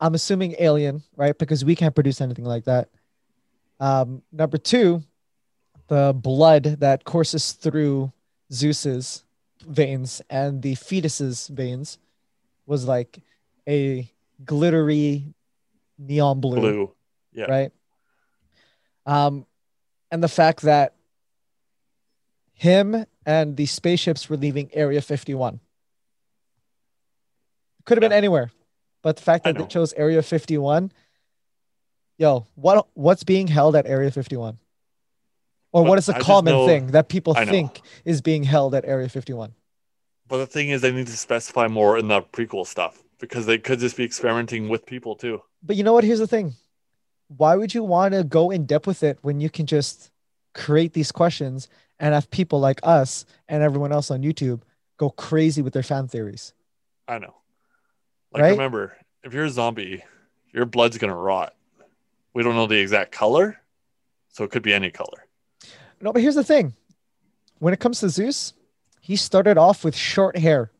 [0.00, 1.36] I'm assuming alien, right?
[1.36, 2.88] Because we can't produce anything like that.
[3.80, 5.02] Um, number two,
[5.88, 8.12] the blood that courses through
[8.52, 9.24] Zeus's
[9.66, 11.98] veins and the fetus's veins
[12.66, 13.18] was like
[13.68, 14.10] a
[14.44, 15.34] glittery
[15.98, 16.92] neon blue blue.
[17.32, 17.46] Yeah.
[17.46, 17.72] right?
[19.06, 19.46] Um,
[20.14, 20.94] and the fact that
[22.52, 25.58] him and the spaceships were leaving Area 51
[27.84, 28.52] could have been anywhere,
[29.02, 30.92] but the fact that they chose Area 51,
[32.16, 34.56] yo, what what's being held at Area 51?
[35.72, 38.76] Or But what is the just common thing that people I think is being held
[38.76, 39.52] at Area 51?
[40.28, 43.58] But the thing is, they need to specify more in the prequel stuff because they
[43.58, 45.42] could just be experimenting with people too.
[45.60, 46.04] But you know what?
[46.04, 46.54] Here's the thing.
[47.28, 50.10] Why would you want to go in depth with it when you can just
[50.54, 54.60] create these questions and have people like us and everyone else on YouTube
[54.98, 56.52] go crazy with their fan theories?
[57.08, 57.34] I know.
[58.32, 58.50] Like, Right?
[58.50, 60.04] remember, if you're a zombie,
[60.52, 61.54] your blood's gonna rot.
[62.34, 63.60] We don't know the exact color,
[64.28, 65.26] so it could be any color.
[66.00, 66.74] No, but here's the thing.
[67.58, 68.52] When it comes to Zeus,
[69.00, 70.70] he started off with short hair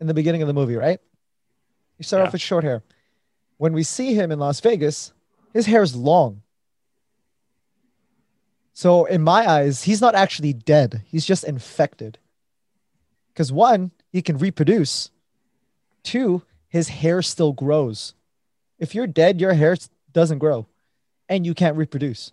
[0.00, 1.00] in the beginning of the movie, right?
[1.98, 2.26] He started Yeah.
[2.28, 2.82] off with short hair.
[3.58, 5.12] When we see him in Las Vegas,
[5.52, 6.42] his hair is long.
[8.72, 11.02] So in my eyes, he's not actually dead.
[11.06, 12.18] He's just infected.
[13.32, 15.10] Because one, he can reproduce.
[16.02, 18.14] Two, his hair still grows.
[18.78, 19.76] If you're dead, your hair
[20.12, 20.66] doesn't grow
[21.28, 22.32] and you can't reproduce.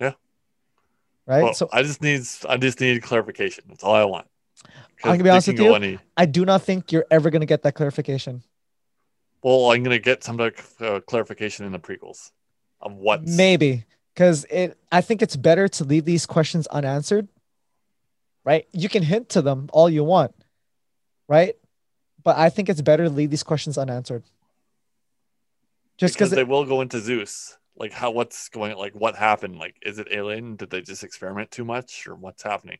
[0.00, 0.12] Yeah.
[1.26, 1.44] Right?
[1.44, 3.64] Well, so I just need I just need clarification.
[3.68, 4.26] That's all I want.
[5.04, 5.74] I'm gonna be honest can with you.
[5.74, 8.42] Any, I do not think you're ever going to get that clarification.
[9.42, 12.30] Well, I'm gonna get some like, uh, clarification in the prequels
[12.80, 14.78] of what Maybe because it.
[14.90, 17.28] I think it's better to leave these questions unanswered.
[18.44, 18.66] Right?
[18.72, 20.34] You can hint to them all you want,
[21.28, 21.54] right?
[22.24, 24.24] But I think it's better to leave these questions unanswered.
[25.96, 27.56] Just because because they will go into Zeus.
[27.76, 29.58] Like how what's going like what happened?
[29.58, 30.56] Like is it alien?
[30.56, 32.78] Did they just experiment too much or what's happening?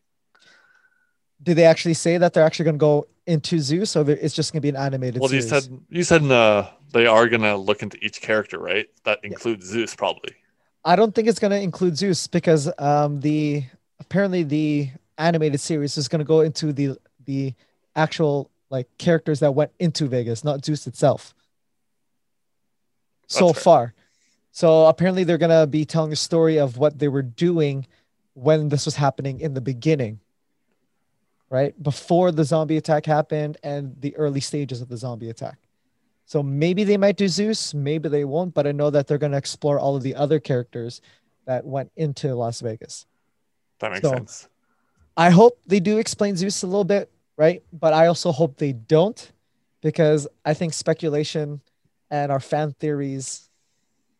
[1.42, 4.52] Did they actually say that they're actually going to go into Zeus, or it's just
[4.52, 7.82] going to be an animated Well, you said you said the they are gonna look
[7.82, 8.88] into each character, right?
[9.04, 10.34] That includes Zeus, probably.
[10.84, 13.64] I don't think it's going to include Zeus because um, the
[14.00, 17.54] apparently the animated series is going to go into the the
[17.94, 21.34] actual like characters that went into Vegas, not Zeus itself.
[23.28, 23.62] So fair.
[23.62, 23.94] far,
[24.50, 27.86] so apparently they're going to be telling a story of what they were doing
[28.34, 30.20] when this was happening in the beginning,
[31.52, 35.58] right before the zombie attack happened and the early stages of the zombie attack.
[36.24, 39.32] So maybe they might do Zeus, maybe they won't, but I know that they're going
[39.32, 41.02] to explore all of the other characters
[41.44, 43.04] that went into Las Vegas.
[43.80, 44.48] That makes So- sense.
[45.14, 47.62] I hope they do explain Zeus a little bit, right?
[47.70, 49.30] But I also hope they don't
[49.82, 51.60] because I think speculation
[52.10, 53.50] and our fan theories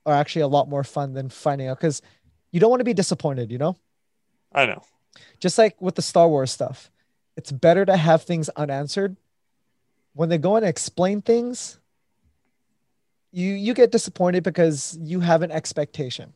[0.05, 2.03] are actually a lot more fun than finding out because
[2.51, 3.75] you don't want to be disappointed, you know?
[4.53, 4.83] I know.
[5.40, 6.90] Just like with the Star Wars stuff,
[7.37, 9.16] it's better to have things unanswered.
[10.14, 11.79] When they go and explain things,
[13.33, 16.33] you you get disappointed because you have an expectation,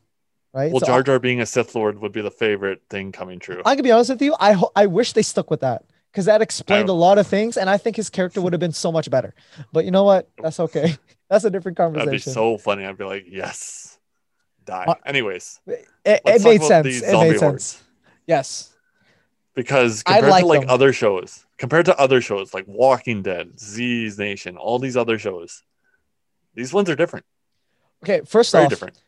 [0.53, 0.71] right?
[0.71, 3.61] Well, So Jar Jar being a Sith Lord would be the favorite thing coming true.
[3.65, 4.35] I can be honest with you.
[4.39, 7.55] I ho- I wish they stuck with that because that explained a lot of things,
[7.57, 9.35] and I think his character would have been so much better.
[9.71, 10.27] But you know what?
[10.41, 10.95] That's okay.
[11.29, 12.05] That's a different conversation.
[12.07, 12.85] That'd be so funny.
[12.85, 13.99] I'd be like, yes.
[14.65, 14.85] die.
[14.87, 16.87] Uh, Anyways, It, it made sense.
[16.87, 17.39] It made hordes.
[17.65, 17.83] sense.
[18.25, 18.73] Yes.
[19.57, 20.69] Because compared like to like them.
[20.69, 25.63] other shows, compared to other shows like Walking Dead, Z's Nation, all these other shows,
[26.53, 27.25] these ones are different.
[28.03, 28.21] Okay.
[28.25, 29.01] First Very off, different.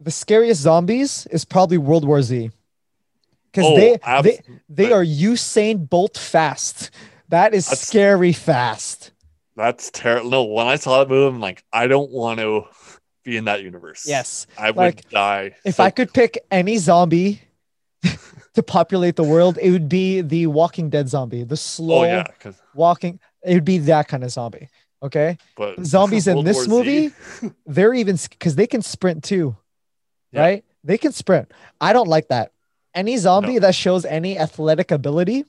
[0.00, 2.50] the scariest zombies is probably World War Z.
[3.52, 6.90] Because Oh, they, abs- they they are Usain Bolt fast.
[7.28, 9.12] That is That's- scary fast.
[9.56, 10.30] That's terrible.
[10.30, 12.64] No, when I saw that movie, I'm like, I don't want to
[13.24, 14.04] be in that universe.
[14.06, 14.46] Yes.
[14.58, 15.54] I would die.
[15.64, 17.40] If so I could pick any zombie
[18.58, 22.24] to populate the world, it would be the Walking Dead zombie, the slow Oh yeah,
[22.74, 23.20] walking.
[23.44, 24.68] It would be that kind of zombie.
[25.00, 25.38] Okay.
[25.56, 27.12] but Zombies in this War movie,
[27.66, 29.56] they're even because they can sprint too,
[30.32, 30.40] Yeah.
[30.40, 30.64] right?
[30.82, 31.52] They can sprint.
[31.80, 32.50] I don't like that.
[32.94, 35.44] Any zombie that shows any athletic ability,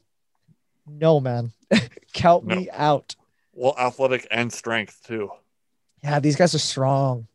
[0.88, 1.52] no man,
[2.14, 2.56] count No.
[2.56, 3.16] me out.
[3.54, 5.32] well, athletic and strength too.
[6.04, 7.28] Yeah, these guys are strong.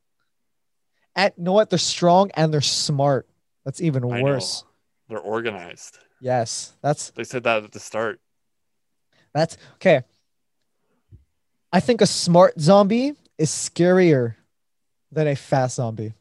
[1.17, 1.69] And you know what?
[1.71, 3.27] They're strong and they're smart.
[3.65, 4.63] That's even worse.
[5.09, 5.99] They're organized.
[6.21, 8.21] Yes, that's They said that at the start.
[9.35, 10.03] that's okay.
[11.73, 14.37] I think a smart zombie is scarier
[15.11, 16.15] than a fast zombie.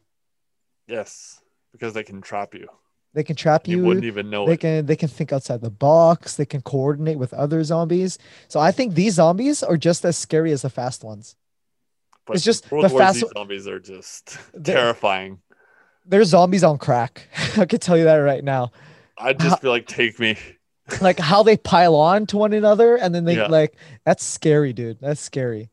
[0.88, 1.40] Yes,
[1.72, 2.68] because they can trap you.
[3.14, 3.84] They can trap You, you.
[3.84, 4.60] wouldn't even know they it.
[4.60, 6.34] can they can think outside the box.
[6.36, 8.18] They can coordinate with other zombies.
[8.48, 11.36] So I think these zombies are just as scary as the fast ones.
[12.26, 15.38] But it's just World the War fast- Z zombies are just terrifying.
[16.06, 17.28] They're zombies on crack.
[17.56, 18.72] I can tell you that right now.
[19.18, 20.36] I'd just be like, take me.
[21.00, 23.46] Like how they pile on to one another and then they Yeah.
[23.46, 24.98] like that's scary, dude.
[25.00, 25.70] That's scary.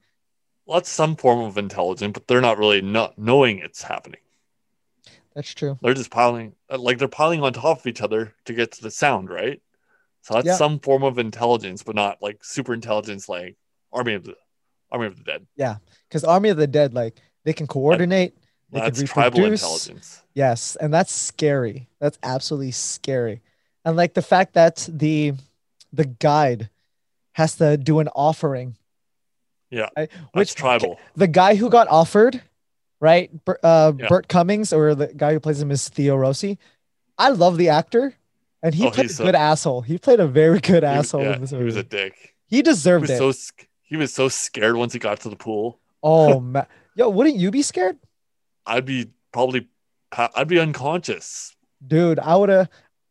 [0.66, 4.22] Well, that's some form of intelligence, but they're not really not knowing it's happening.
[5.36, 5.78] That's true.
[5.82, 8.82] They're just piling, uh, like they're piling on top of each other to get to
[8.82, 9.62] the sound, right?
[10.22, 10.56] So that's Yeah.
[10.56, 13.58] some form of intelligence, but not like super intelligence, like
[13.92, 14.36] Army of the
[14.94, 15.46] Army of the Dead.
[15.58, 15.76] Yeah,
[16.08, 18.38] because Army of the Dead, like they can coordinate.
[18.72, 19.62] They That's tribal reproduce.
[19.64, 20.22] intelligence.
[20.34, 21.88] Yes, and that's scary.
[22.00, 23.42] That's absolutely scary.
[23.84, 25.34] And like the fact that the
[25.92, 26.70] the guide
[27.34, 28.78] has to do an offering.
[29.70, 30.10] Yeah, right?
[30.12, 31.00] That's Which tribal.
[31.16, 32.42] the guy who got offered,
[33.00, 33.30] right?
[33.64, 34.08] Uh, Yeah.
[34.08, 36.58] Burt Cummings, or the guy who plays him is Theo Rossi.
[37.18, 38.16] I love the actor,
[38.64, 39.82] and he Oh, played a he's a- good asshole.
[39.82, 42.36] He played a very good He asshole yeah, in this he was a dick.
[42.48, 43.18] he He deserved was it.
[43.18, 43.34] so
[43.84, 45.80] he was so scared once he got to the pool.
[46.04, 47.98] oh man, yo, wouldn't you be scared,
[48.66, 49.68] I'd be probably
[50.12, 51.56] I'd be unconscious.
[51.86, 52.20] dude?
[52.20, 52.70] I would have,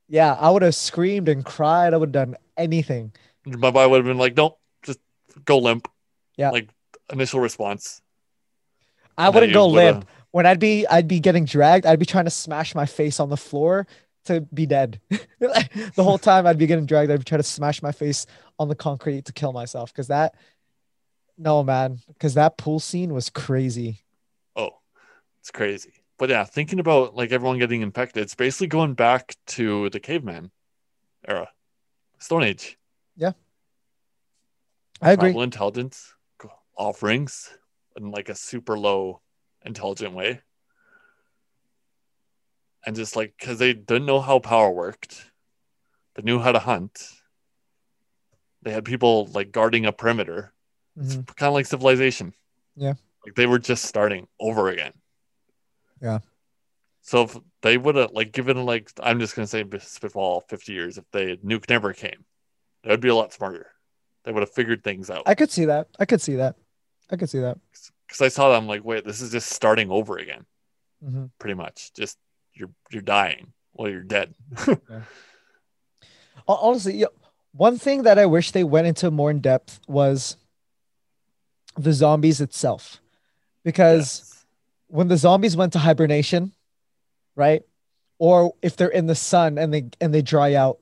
[0.08, 1.94] yeah, I would have screamed and cried.
[1.94, 3.12] I would have done anything.
[3.46, 4.98] My body would have been like, nope, just
[5.44, 5.88] go limp.
[6.36, 6.50] Yeah.
[6.50, 6.68] Like
[7.12, 8.02] initial response.
[9.16, 10.08] I And wouldn't go would've- limp.
[10.32, 11.86] When I'd be, I'd be getting dragged.
[11.86, 13.86] I'd be trying to smash my face on the floor
[14.26, 15.00] to be dead.
[15.40, 17.10] the whole time I'd be getting dragged.
[17.10, 19.92] I'd be trying to smash my face on the concrete to kill myself.
[19.92, 20.36] Because that,
[21.36, 24.04] no man, because that pool scene was crazy.
[25.40, 25.92] It's crazy.
[26.18, 30.50] But yeah, thinking about like everyone getting infected, it's basically going back to the caveman
[31.26, 31.48] era,
[32.18, 32.78] Stone Age.
[33.16, 33.32] Yeah.
[35.00, 35.30] I agree.
[35.30, 36.14] Tribal intelligence,
[36.76, 37.50] offerings,
[37.96, 39.22] in like a super low
[39.64, 40.42] intelligent way.
[42.84, 45.30] And just like because they didn't know how power worked,
[46.14, 47.02] they knew how to hunt.
[48.62, 50.52] They had people like guarding a perimeter.
[50.96, 51.36] It's Mhm.
[51.36, 52.34] kind of like civilization.
[52.76, 52.94] Yeah.
[53.24, 54.99] Like they were just starting over again.
[56.00, 56.20] Yeah.
[57.02, 60.98] So if they would have like given like I'm just gonna say spitball 50 years
[60.98, 62.24] if they nuke never came,
[62.84, 63.68] that would be a lot smarter.
[64.24, 65.22] They would have figured things out.
[65.26, 65.88] I could see that.
[65.98, 66.56] I could see that.
[67.10, 67.58] I could see that.
[68.06, 70.44] Because I saw that I'm like, wait, this is just starting over again,
[71.04, 71.30] Mhm.
[71.38, 71.92] pretty much.
[71.94, 72.18] Just
[72.54, 73.52] you're you're dying.
[73.72, 74.34] Well, you're dead.
[74.58, 74.80] Hon-
[76.46, 77.06] Honestly, yeah,
[77.52, 80.36] one thing that I wish they went into more in depth was
[81.76, 83.00] the zombies itself,
[83.64, 84.29] because Yes.
[84.90, 86.52] When the zombies went to hibernation,
[87.36, 87.62] right?
[88.18, 90.80] Or if they're in the sun and they and they dry out,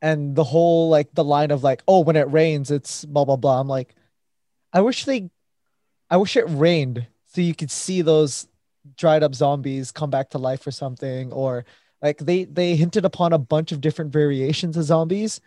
[0.00, 3.36] and the whole like the line of like, oh, when it rains, it's blah blah
[3.36, 3.60] blah.
[3.60, 3.94] I'm like,
[4.72, 5.30] I wish they,
[6.08, 8.46] I wish it rained so you could see those
[8.96, 11.64] dried up zombies come back to life or something, or
[12.02, 15.40] like they they hinted upon a bunch of different variations of zombies,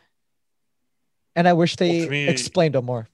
[1.35, 3.07] and I wish they Well, me- explained them more.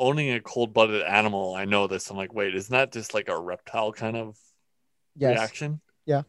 [0.00, 2.10] Owning a cold blooded animal, I know this.
[2.10, 4.36] I'm like, wait, isn't that just like a reptile kind of
[5.14, 5.36] Yes.
[5.36, 5.80] reaction?
[6.06, 6.22] Yeah.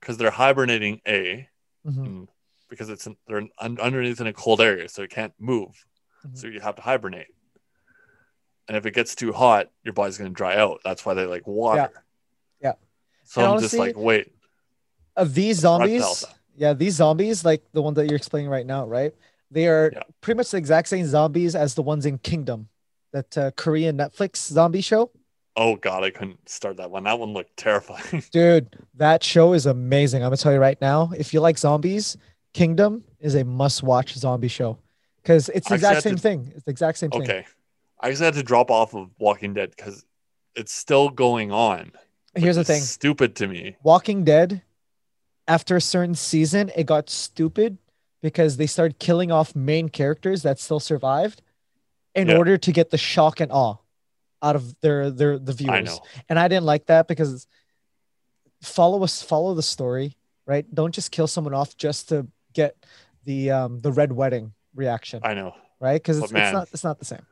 [0.00, 1.48] Because they're hibernating A,
[1.86, 2.26] Mhm.
[2.68, 5.86] because it's in, they're un- underneath in a cold area, so it can't move.
[6.26, 6.36] Mhm.
[6.36, 7.28] So you have to hibernate.
[8.66, 10.80] And if it gets too hot, your body's going to dry out.
[10.84, 11.92] That's why they like water.
[12.60, 12.72] Yeah.
[13.22, 14.32] So And I'm just like, wait,
[15.16, 16.20] of these reptiles.
[16.20, 16.24] zombies
[16.58, 19.14] yeah these zombies like the one that you're explaining right now right
[19.50, 20.02] they are Yeah.
[20.22, 22.68] pretty much the exact same zombies as the ones in kingdom
[23.12, 25.10] that uh, korean netflix zombie show
[25.58, 27.04] Oh god, I couldn't start that one.
[27.04, 28.22] That one looked terrifying.
[28.30, 30.22] Dude, that show is amazing.
[30.22, 31.10] I'm gonna tell you right now.
[31.16, 32.16] If you like zombies,
[32.52, 34.78] Kingdom is a must-watch zombie show
[35.22, 36.52] because it's the exact same to- thing.
[36.54, 37.22] It's the exact same thing.
[37.22, 37.46] okay.
[38.00, 40.04] I just had to drop off of Walking Dead because
[40.54, 41.92] it's still going on.
[42.34, 43.76] Here's the thing: Stupid to me.
[43.82, 44.60] Walking Dead,
[45.48, 47.78] after a certain season, it got stupid
[48.20, 51.40] because they started killing off main characters that still survived
[52.16, 52.36] in Yeah.
[52.38, 53.76] order to get the shock and awe
[54.42, 56.00] out of their their the viewers.
[56.02, 57.46] I and I didn't like that because
[58.62, 62.74] follow us follow the story right don't just kill someone off just to get
[63.24, 65.54] the um the red wedding reaction I know.
[65.80, 67.24] right because But it's, it's not it's not the same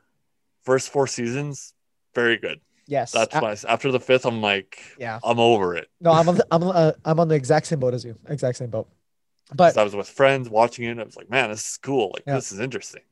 [0.63, 1.75] First four seasons,
[2.15, 2.59] very good.
[2.87, 5.89] yes That's why after the fifth, I'm like, yeah I'm over it.
[6.01, 8.57] no i'm on the, I'm, uh, I'm on the exact same boat as you exact
[8.57, 8.87] same boat.
[9.53, 10.97] but I was with friends watching it.
[10.99, 12.11] I was like, man, this is cool.
[12.15, 12.35] Like, Yeah.
[12.35, 13.03] this is interesting.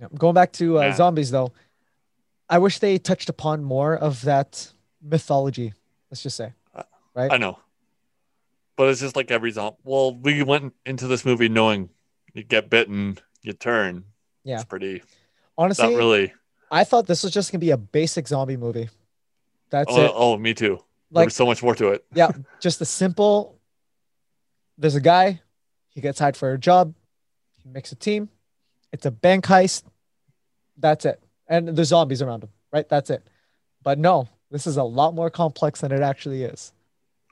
[0.00, 0.96] Yeah, going back to uh, Man.
[0.96, 1.52] zombies though
[2.48, 5.72] i wish they touched upon more of that mythology
[6.10, 6.52] let's just say
[7.14, 7.32] Right.
[7.32, 7.58] I know.
[8.76, 9.78] But it's just like every zombie.
[9.84, 11.88] Well, we went into this movie knowing
[12.34, 14.04] you get bitten, you turn.
[14.44, 14.56] Yeah.
[14.56, 15.02] It's pretty,
[15.56, 16.34] honestly not really.
[16.70, 18.90] i thought this was just gonna be a basic zombie movie
[19.70, 20.78] that's Oh, it oh, me too.
[21.10, 22.04] like There's so much more to it.
[22.14, 22.30] yeah,
[22.60, 23.58] just a simple.
[24.76, 25.40] There's a guy,
[25.88, 26.92] he gets hired for a job,
[27.62, 28.28] he makes a team.
[28.92, 29.84] It's a bank heist.
[30.78, 32.50] That's it, and there's zombies around him.
[32.72, 33.26] Right, that's it.
[33.82, 36.72] But no, this is a lot more complex than it actually is.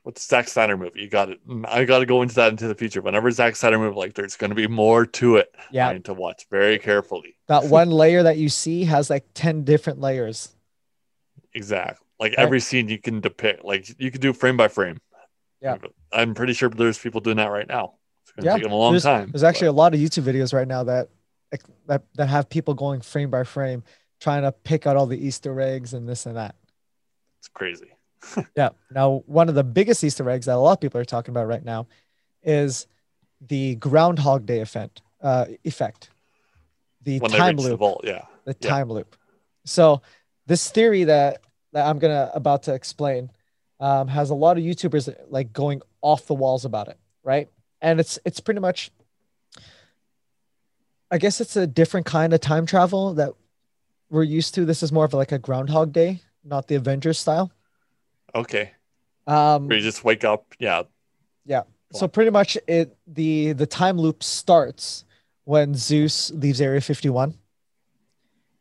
[0.05, 1.41] With the Zack Snyder movie, you got it.
[1.67, 3.01] I got to go into that into the future.
[3.01, 5.55] Whenever Zack Snyder movie, like, there's going to be more to it.
[5.71, 7.37] Yeah, I need to watch very carefully.
[7.49, 10.55] that one layer that you see has like ten different layers.
[11.55, 12.07] Exactly.
[12.21, 12.39] Like Right.
[12.45, 15.01] every scene you can depict, like you can do frame by frame.
[15.61, 15.79] Yeah.
[16.13, 17.95] I'm pretty sure there's people doing that right now.
[18.23, 19.31] It's going to Yeah, take them a long there's, time.
[19.31, 21.09] There's actually a lot of YouTube videos right now that
[21.87, 23.83] that that have people going frame by frame,
[24.21, 26.55] trying to pick out all the Easter eggs and this and that.
[27.39, 27.91] It's crazy.
[28.57, 28.71] Yeah.
[28.91, 31.47] Now, one of the biggest Easter eggs that a lot of people are talking about
[31.47, 31.87] right now
[32.43, 32.87] is
[33.47, 35.03] the Groundhog Day effect.
[35.23, 36.09] Uh, effect.
[37.03, 37.81] The When time reach the loop.
[37.81, 38.23] vault, yeah.
[38.47, 38.69] The yeah.
[38.69, 39.15] time loop.
[39.67, 40.01] So,
[40.47, 41.43] this theory that
[41.75, 43.31] that I'm gonna about to explain
[43.81, 47.51] um, has a lot of YouTubers like going off the walls about it, right?
[47.83, 48.91] And it's it's pretty much.
[51.15, 53.35] I guess it's a different kind of time travel that
[54.11, 54.65] we're used to.
[54.65, 57.53] This is more of like a Groundhog Day, not the Avengers style.
[58.35, 58.73] Okay.
[59.29, 60.45] Um, Where you just wake up.
[60.59, 60.83] Yeah.
[61.47, 61.63] Yeah.
[61.93, 65.05] so pretty much it the the time loop starts
[65.45, 67.39] when Zeus leaves Area 51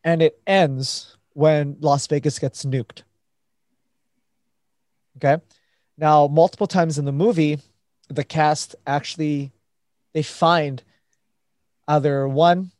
[0.03, 3.01] and it ends when Las Vegas gets nuked.
[5.17, 5.41] Okay?
[5.97, 7.57] Now, multiple times in the movie,
[8.09, 9.51] the cast actually
[10.13, 10.83] they find
[11.87, 12.71] either one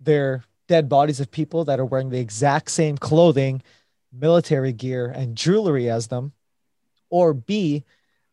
[0.00, 3.60] they're dead bodies of people that are wearing the exact same clothing,
[4.12, 6.32] military gear and jewelry as them
[7.10, 7.84] or B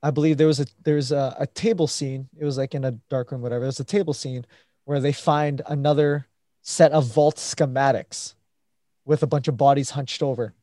[0.03, 2.29] I believe there was a there's a, a table scene.
[2.37, 3.65] It was like in a dark room, whatever.
[3.65, 4.45] There's a table scene
[4.85, 6.27] where they find another
[6.61, 8.35] set of vault schematics
[9.05, 10.53] with a bunch of bodies hunched over.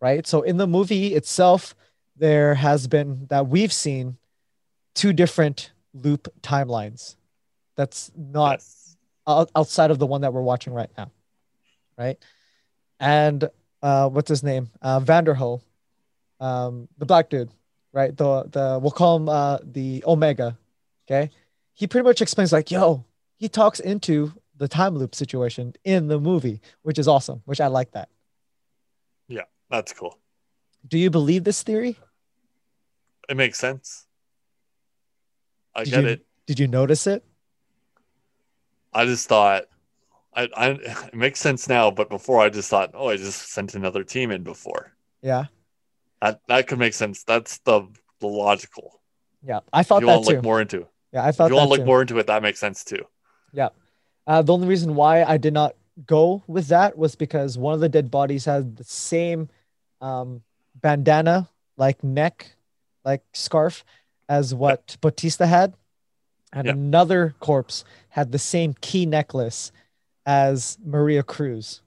[0.00, 0.26] Right.
[0.26, 1.74] So in the movie itself,
[2.16, 4.16] there has been that we've seen
[4.94, 7.16] two different loop timelines.
[7.78, 8.96] That's not Yes.
[9.54, 11.12] outside of the one that we're watching right now,
[11.96, 12.18] right?
[12.98, 13.48] And
[13.80, 14.68] uh, what's his name?
[14.82, 15.62] Uh, Vanderohe,
[16.40, 17.50] um, the black dude,
[17.92, 18.14] right?
[18.16, 20.58] The the we'll call him uh, the Omega.
[21.06, 21.30] Okay,
[21.72, 23.04] he pretty much explains like, yo,
[23.36, 27.42] he talks into the time loop situation in the movie, which is awesome.
[27.44, 28.08] Which I like that.
[29.28, 30.18] Yeah, that's cool.
[30.88, 31.96] Do you believe this theory?
[33.28, 34.06] It makes sense.
[35.76, 36.26] I Did get you- it.
[36.46, 37.24] Did you notice it?
[38.92, 39.64] I just thought,
[40.34, 40.70] I, I,
[41.08, 44.30] it makes sense now, but before I just thought, oh, I just sent another team
[44.30, 44.92] in before.
[45.22, 45.46] Yeah,
[46.20, 47.24] That that could make sense.
[47.24, 47.88] That's the
[48.20, 49.00] the logical.
[49.42, 49.60] yeah.
[49.72, 50.34] I If thought you that want to too.
[50.34, 51.82] look more into, yeah, I thought you want to too.
[51.82, 53.04] look more into it, that makes sense too.
[53.52, 53.70] Yeah,
[54.26, 57.80] uh, the only reason why I did not go with that was because one of
[57.80, 59.48] the dead bodies had the same
[60.00, 60.42] um,
[60.74, 62.52] bandana, like neck,
[63.04, 63.84] like scarf,
[64.28, 65.74] as what Bautista had,
[66.52, 66.74] and Yep.
[66.74, 69.72] another corpse had the same key necklace
[70.26, 71.80] as Maria Cruz,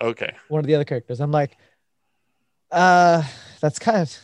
[0.00, 1.20] Okay, one of the other characters.
[1.20, 1.56] I'm like,
[2.70, 3.22] uh,
[3.60, 4.16] that's kind of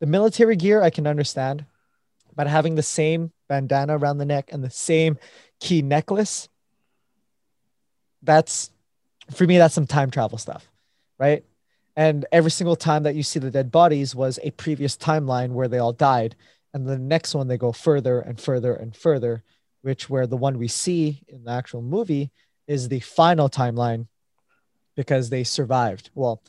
[0.00, 1.64] the military gear I can understand,
[2.34, 5.18] but having the same bandana around the neck and the same
[5.60, 6.48] key necklace,
[8.22, 8.70] that's
[9.32, 10.70] for me, that's some time travel stuff,
[11.18, 11.44] right?
[11.96, 15.68] And every single time that you see the dead bodies was a previous timeline where
[15.68, 16.36] they all died.
[16.76, 19.42] And the next one, they go further and further and further,
[19.80, 22.30] which where the one we see in the actual movie
[22.66, 24.08] is the final timeline
[24.94, 26.10] because they survived.
[26.14, 26.42] Well,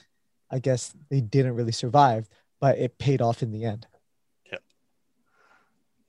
[0.52, 2.28] I guess they didn't really survive,
[2.60, 3.88] but it paid off in the end.
[4.52, 4.58] Yeah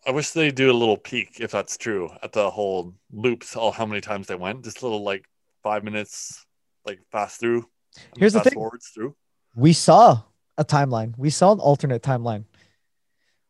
[0.04, 3.70] i wish they do a little peek, if that's true, at the whole loops, all
[3.70, 4.64] how many times they went.
[4.64, 5.26] Just a little like
[5.62, 6.44] five minutes,
[6.84, 7.58] like fast through.
[7.96, 8.54] I mean, Here's the thing.
[8.54, 9.14] Forwards through.
[9.54, 10.22] we saw
[10.56, 11.16] a timeline.
[11.16, 12.46] We saw an alternate timeline.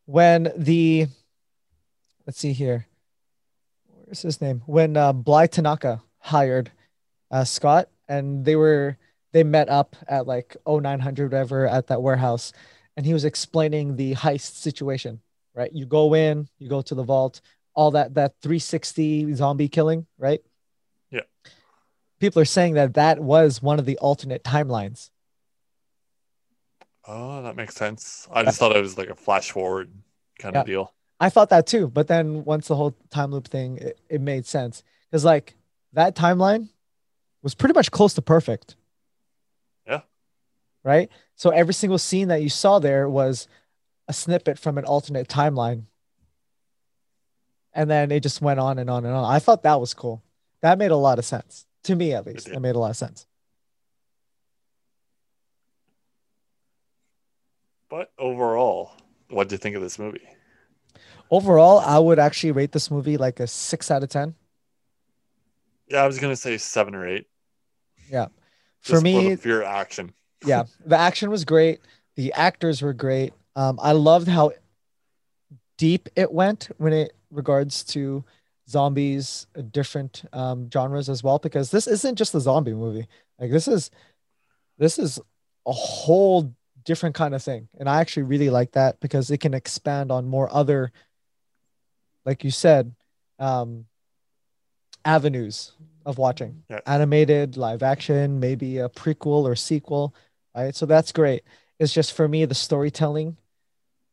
[0.08, 1.06] When the
[2.26, 2.86] let's see here.
[4.04, 4.62] Where's his name?
[4.64, 6.72] When uh, Bly Tanaka hired
[7.30, 8.96] uh, Scott and they were
[9.32, 12.54] they met up at like 0900 whatever at that warehouse
[12.96, 15.20] and he was explaining the heist situation,
[15.54, 15.70] right?
[15.74, 17.42] You go in, you go to the vault,
[17.74, 20.40] all that that 360 zombie killing, right?
[21.10, 21.20] Yeah.
[22.18, 25.10] People are saying that that was one of the alternate timelines.
[27.10, 28.28] Oh, that makes sense.
[28.30, 29.90] I just thought it was like a flash forward
[30.38, 30.60] kind Yeah.
[30.60, 30.94] of deal.
[31.18, 34.44] I thought that too, but then once the whole time loop thing, it, it made
[34.46, 35.54] sense because like
[35.94, 36.68] that timeline
[37.42, 38.76] was pretty much close to perfect.
[39.86, 40.02] Yeah.
[40.84, 41.10] Right.
[41.34, 43.48] So every single scene that you saw there was
[44.06, 45.84] a snippet from an alternate timeline,
[47.72, 49.24] and then it just went on and on and on.
[49.24, 50.22] I thought that was cool.
[50.60, 52.46] That made a lot of sense to me, at least.
[52.46, 52.54] did.
[52.56, 53.26] It made a lot of sense.
[57.88, 58.92] But overall,
[59.30, 60.26] what do you think of this movie?
[61.30, 64.34] Overall, I would actually rate this movie like a six out of ten.
[65.88, 67.26] Yeah, I was gonna say seven or eight.
[68.10, 68.26] Yeah.
[68.82, 70.12] Just For me, the pure action.
[70.46, 71.80] yeah the action was great
[72.14, 74.52] the actors were great um i loved how
[75.76, 78.24] deep it went when it regards to
[78.68, 83.08] zombies uh, different um genres as well because this isn't just a zombie movie
[83.40, 83.90] like this is
[84.78, 85.18] this is
[85.66, 86.54] a whole
[86.88, 90.26] different kind of thing and i actually really like that because it can expand on
[90.26, 90.90] more other
[92.24, 92.94] like you said
[93.38, 93.84] um
[95.04, 95.72] avenues
[96.06, 96.80] of watching Yeah.
[96.86, 100.14] animated live action maybe a prequel or sequel
[100.56, 101.42] right so that's great
[101.78, 103.36] it's just for me the storytelling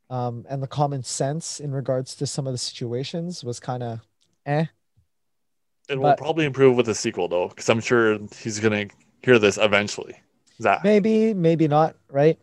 [0.09, 4.01] um and the common sense in regards to some of the situations was kind of
[4.45, 4.65] eh
[5.87, 8.87] It will But- probably improve with the sequel though, because I'm sure he's gonna
[9.23, 10.15] hear this eventually.
[10.61, 10.83] Zack.
[10.83, 12.37] maybe maybe not right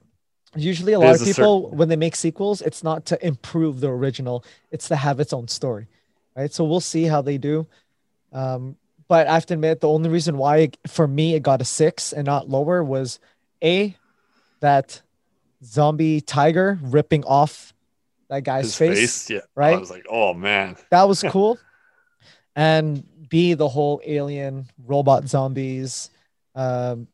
[0.57, 3.88] usually a lot There's of people when they make sequels it's not to improve the
[3.88, 5.86] original it's to have its own story
[6.36, 7.66] right so we'll see how they do
[8.32, 8.76] um
[9.09, 11.64] but i have to admit the only reason why it- for me it got a
[11.64, 13.18] six and not lower was
[13.64, 13.96] a
[14.61, 15.00] that
[15.64, 17.72] zombie tiger ripping off
[18.28, 18.98] that guy's His face,
[19.28, 19.40] face, yeah.
[19.57, 20.76] I was like, oh man.
[20.90, 21.59] that was cool
[22.57, 26.11] and b the whole alien robot zombies
[26.55, 27.09] um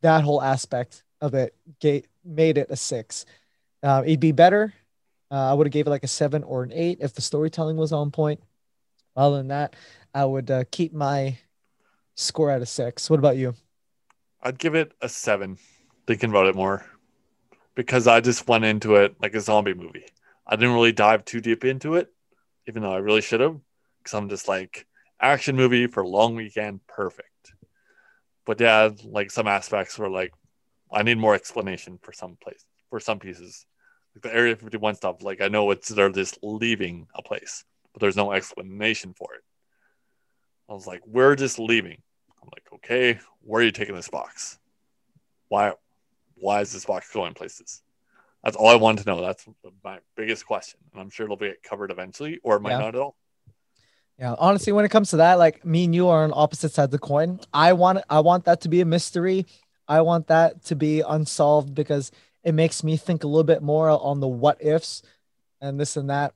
[0.00, 3.26] that whole aspect of it ga- made it a six
[3.82, 4.72] uh, it'd be better
[5.30, 7.76] uh, i would have gave it like a seven or an eight if the storytelling
[7.76, 8.40] was on point
[9.16, 9.76] other than that
[10.14, 11.36] i would uh, keep my
[12.14, 13.54] score at a six what about you
[14.42, 15.56] I'd give it a seven,
[16.06, 16.84] thinking about it more.
[17.74, 20.04] Because I just went into it like a zombie movie.
[20.46, 22.12] I didn't really dive too deep into it,
[22.66, 23.58] even though I really should have.
[23.98, 24.86] Because I'm just like,
[25.20, 27.54] action movie for long weekend, perfect.
[28.44, 30.34] But yeah, like some aspects were like,
[30.92, 33.66] I need more explanation for some place, for some pieces.
[34.14, 38.00] Like the Area 51 stuff, like I know it's they're just leaving a place, but
[38.00, 39.42] there's no explanation for it.
[40.68, 42.02] I was like, we're just leaving.
[42.42, 44.58] I'm like, okay, where are you taking this box?
[45.48, 45.72] Why,
[46.34, 47.82] why is this box going places?
[48.44, 49.20] That's all I wanted to know.
[49.22, 49.46] That's
[49.84, 52.78] my biggest question, and I'm sure it'll be covered eventually, or it might Yeah.
[52.78, 53.16] not at all.
[54.18, 56.86] Yeah, honestly, when it comes to that, like me and you are on opposite sides
[56.86, 57.40] of the coin.
[57.52, 59.46] I want I want that to be a mystery.
[59.88, 62.10] I want that to be unsolved because
[62.44, 65.02] it makes me think a little bit more on the what ifs
[65.60, 66.34] and this and that.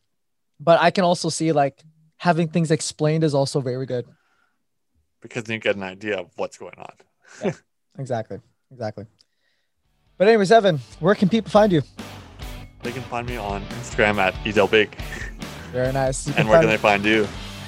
[0.60, 1.82] But I can also see like
[2.18, 4.06] having things explained is also very good.
[5.20, 7.52] because then you get an idea of what's going on.
[7.98, 8.38] Exactly.
[8.70, 9.06] Exactly.
[10.18, 11.82] But anyways, Evan, where can people find you?
[12.82, 14.94] They can find me on Instagram at edelbig,
[15.72, 16.26] Very nice.
[16.36, 17.26] And where can they find you?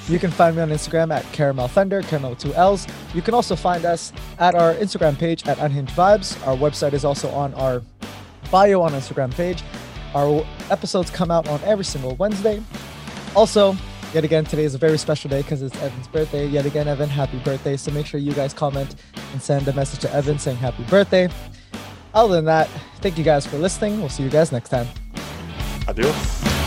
[0.08, 2.86] You can find me on Instagram at Caramel Thunder, Caramel with two L's.
[3.14, 6.46] You can also find us at our Instagram page at Unhinged Vibes.
[6.46, 7.82] Our website is also on our
[8.50, 9.62] bio on Instagram page.
[10.14, 12.62] Our episodes come out on every single Wednesday.
[13.36, 13.76] Also,
[14.14, 16.46] yet again, today is a very special day because it's Evan's birthday.
[16.46, 17.76] Yet again, Evan, happy birthday.
[17.76, 18.94] So make sure you guys comment
[19.32, 21.28] and send a message to Evan saying happy birthday.
[22.14, 22.68] Other than that,
[23.02, 24.00] thank you guys for listening.
[24.00, 24.86] We'll see you guys next time.
[25.86, 26.57] Adios.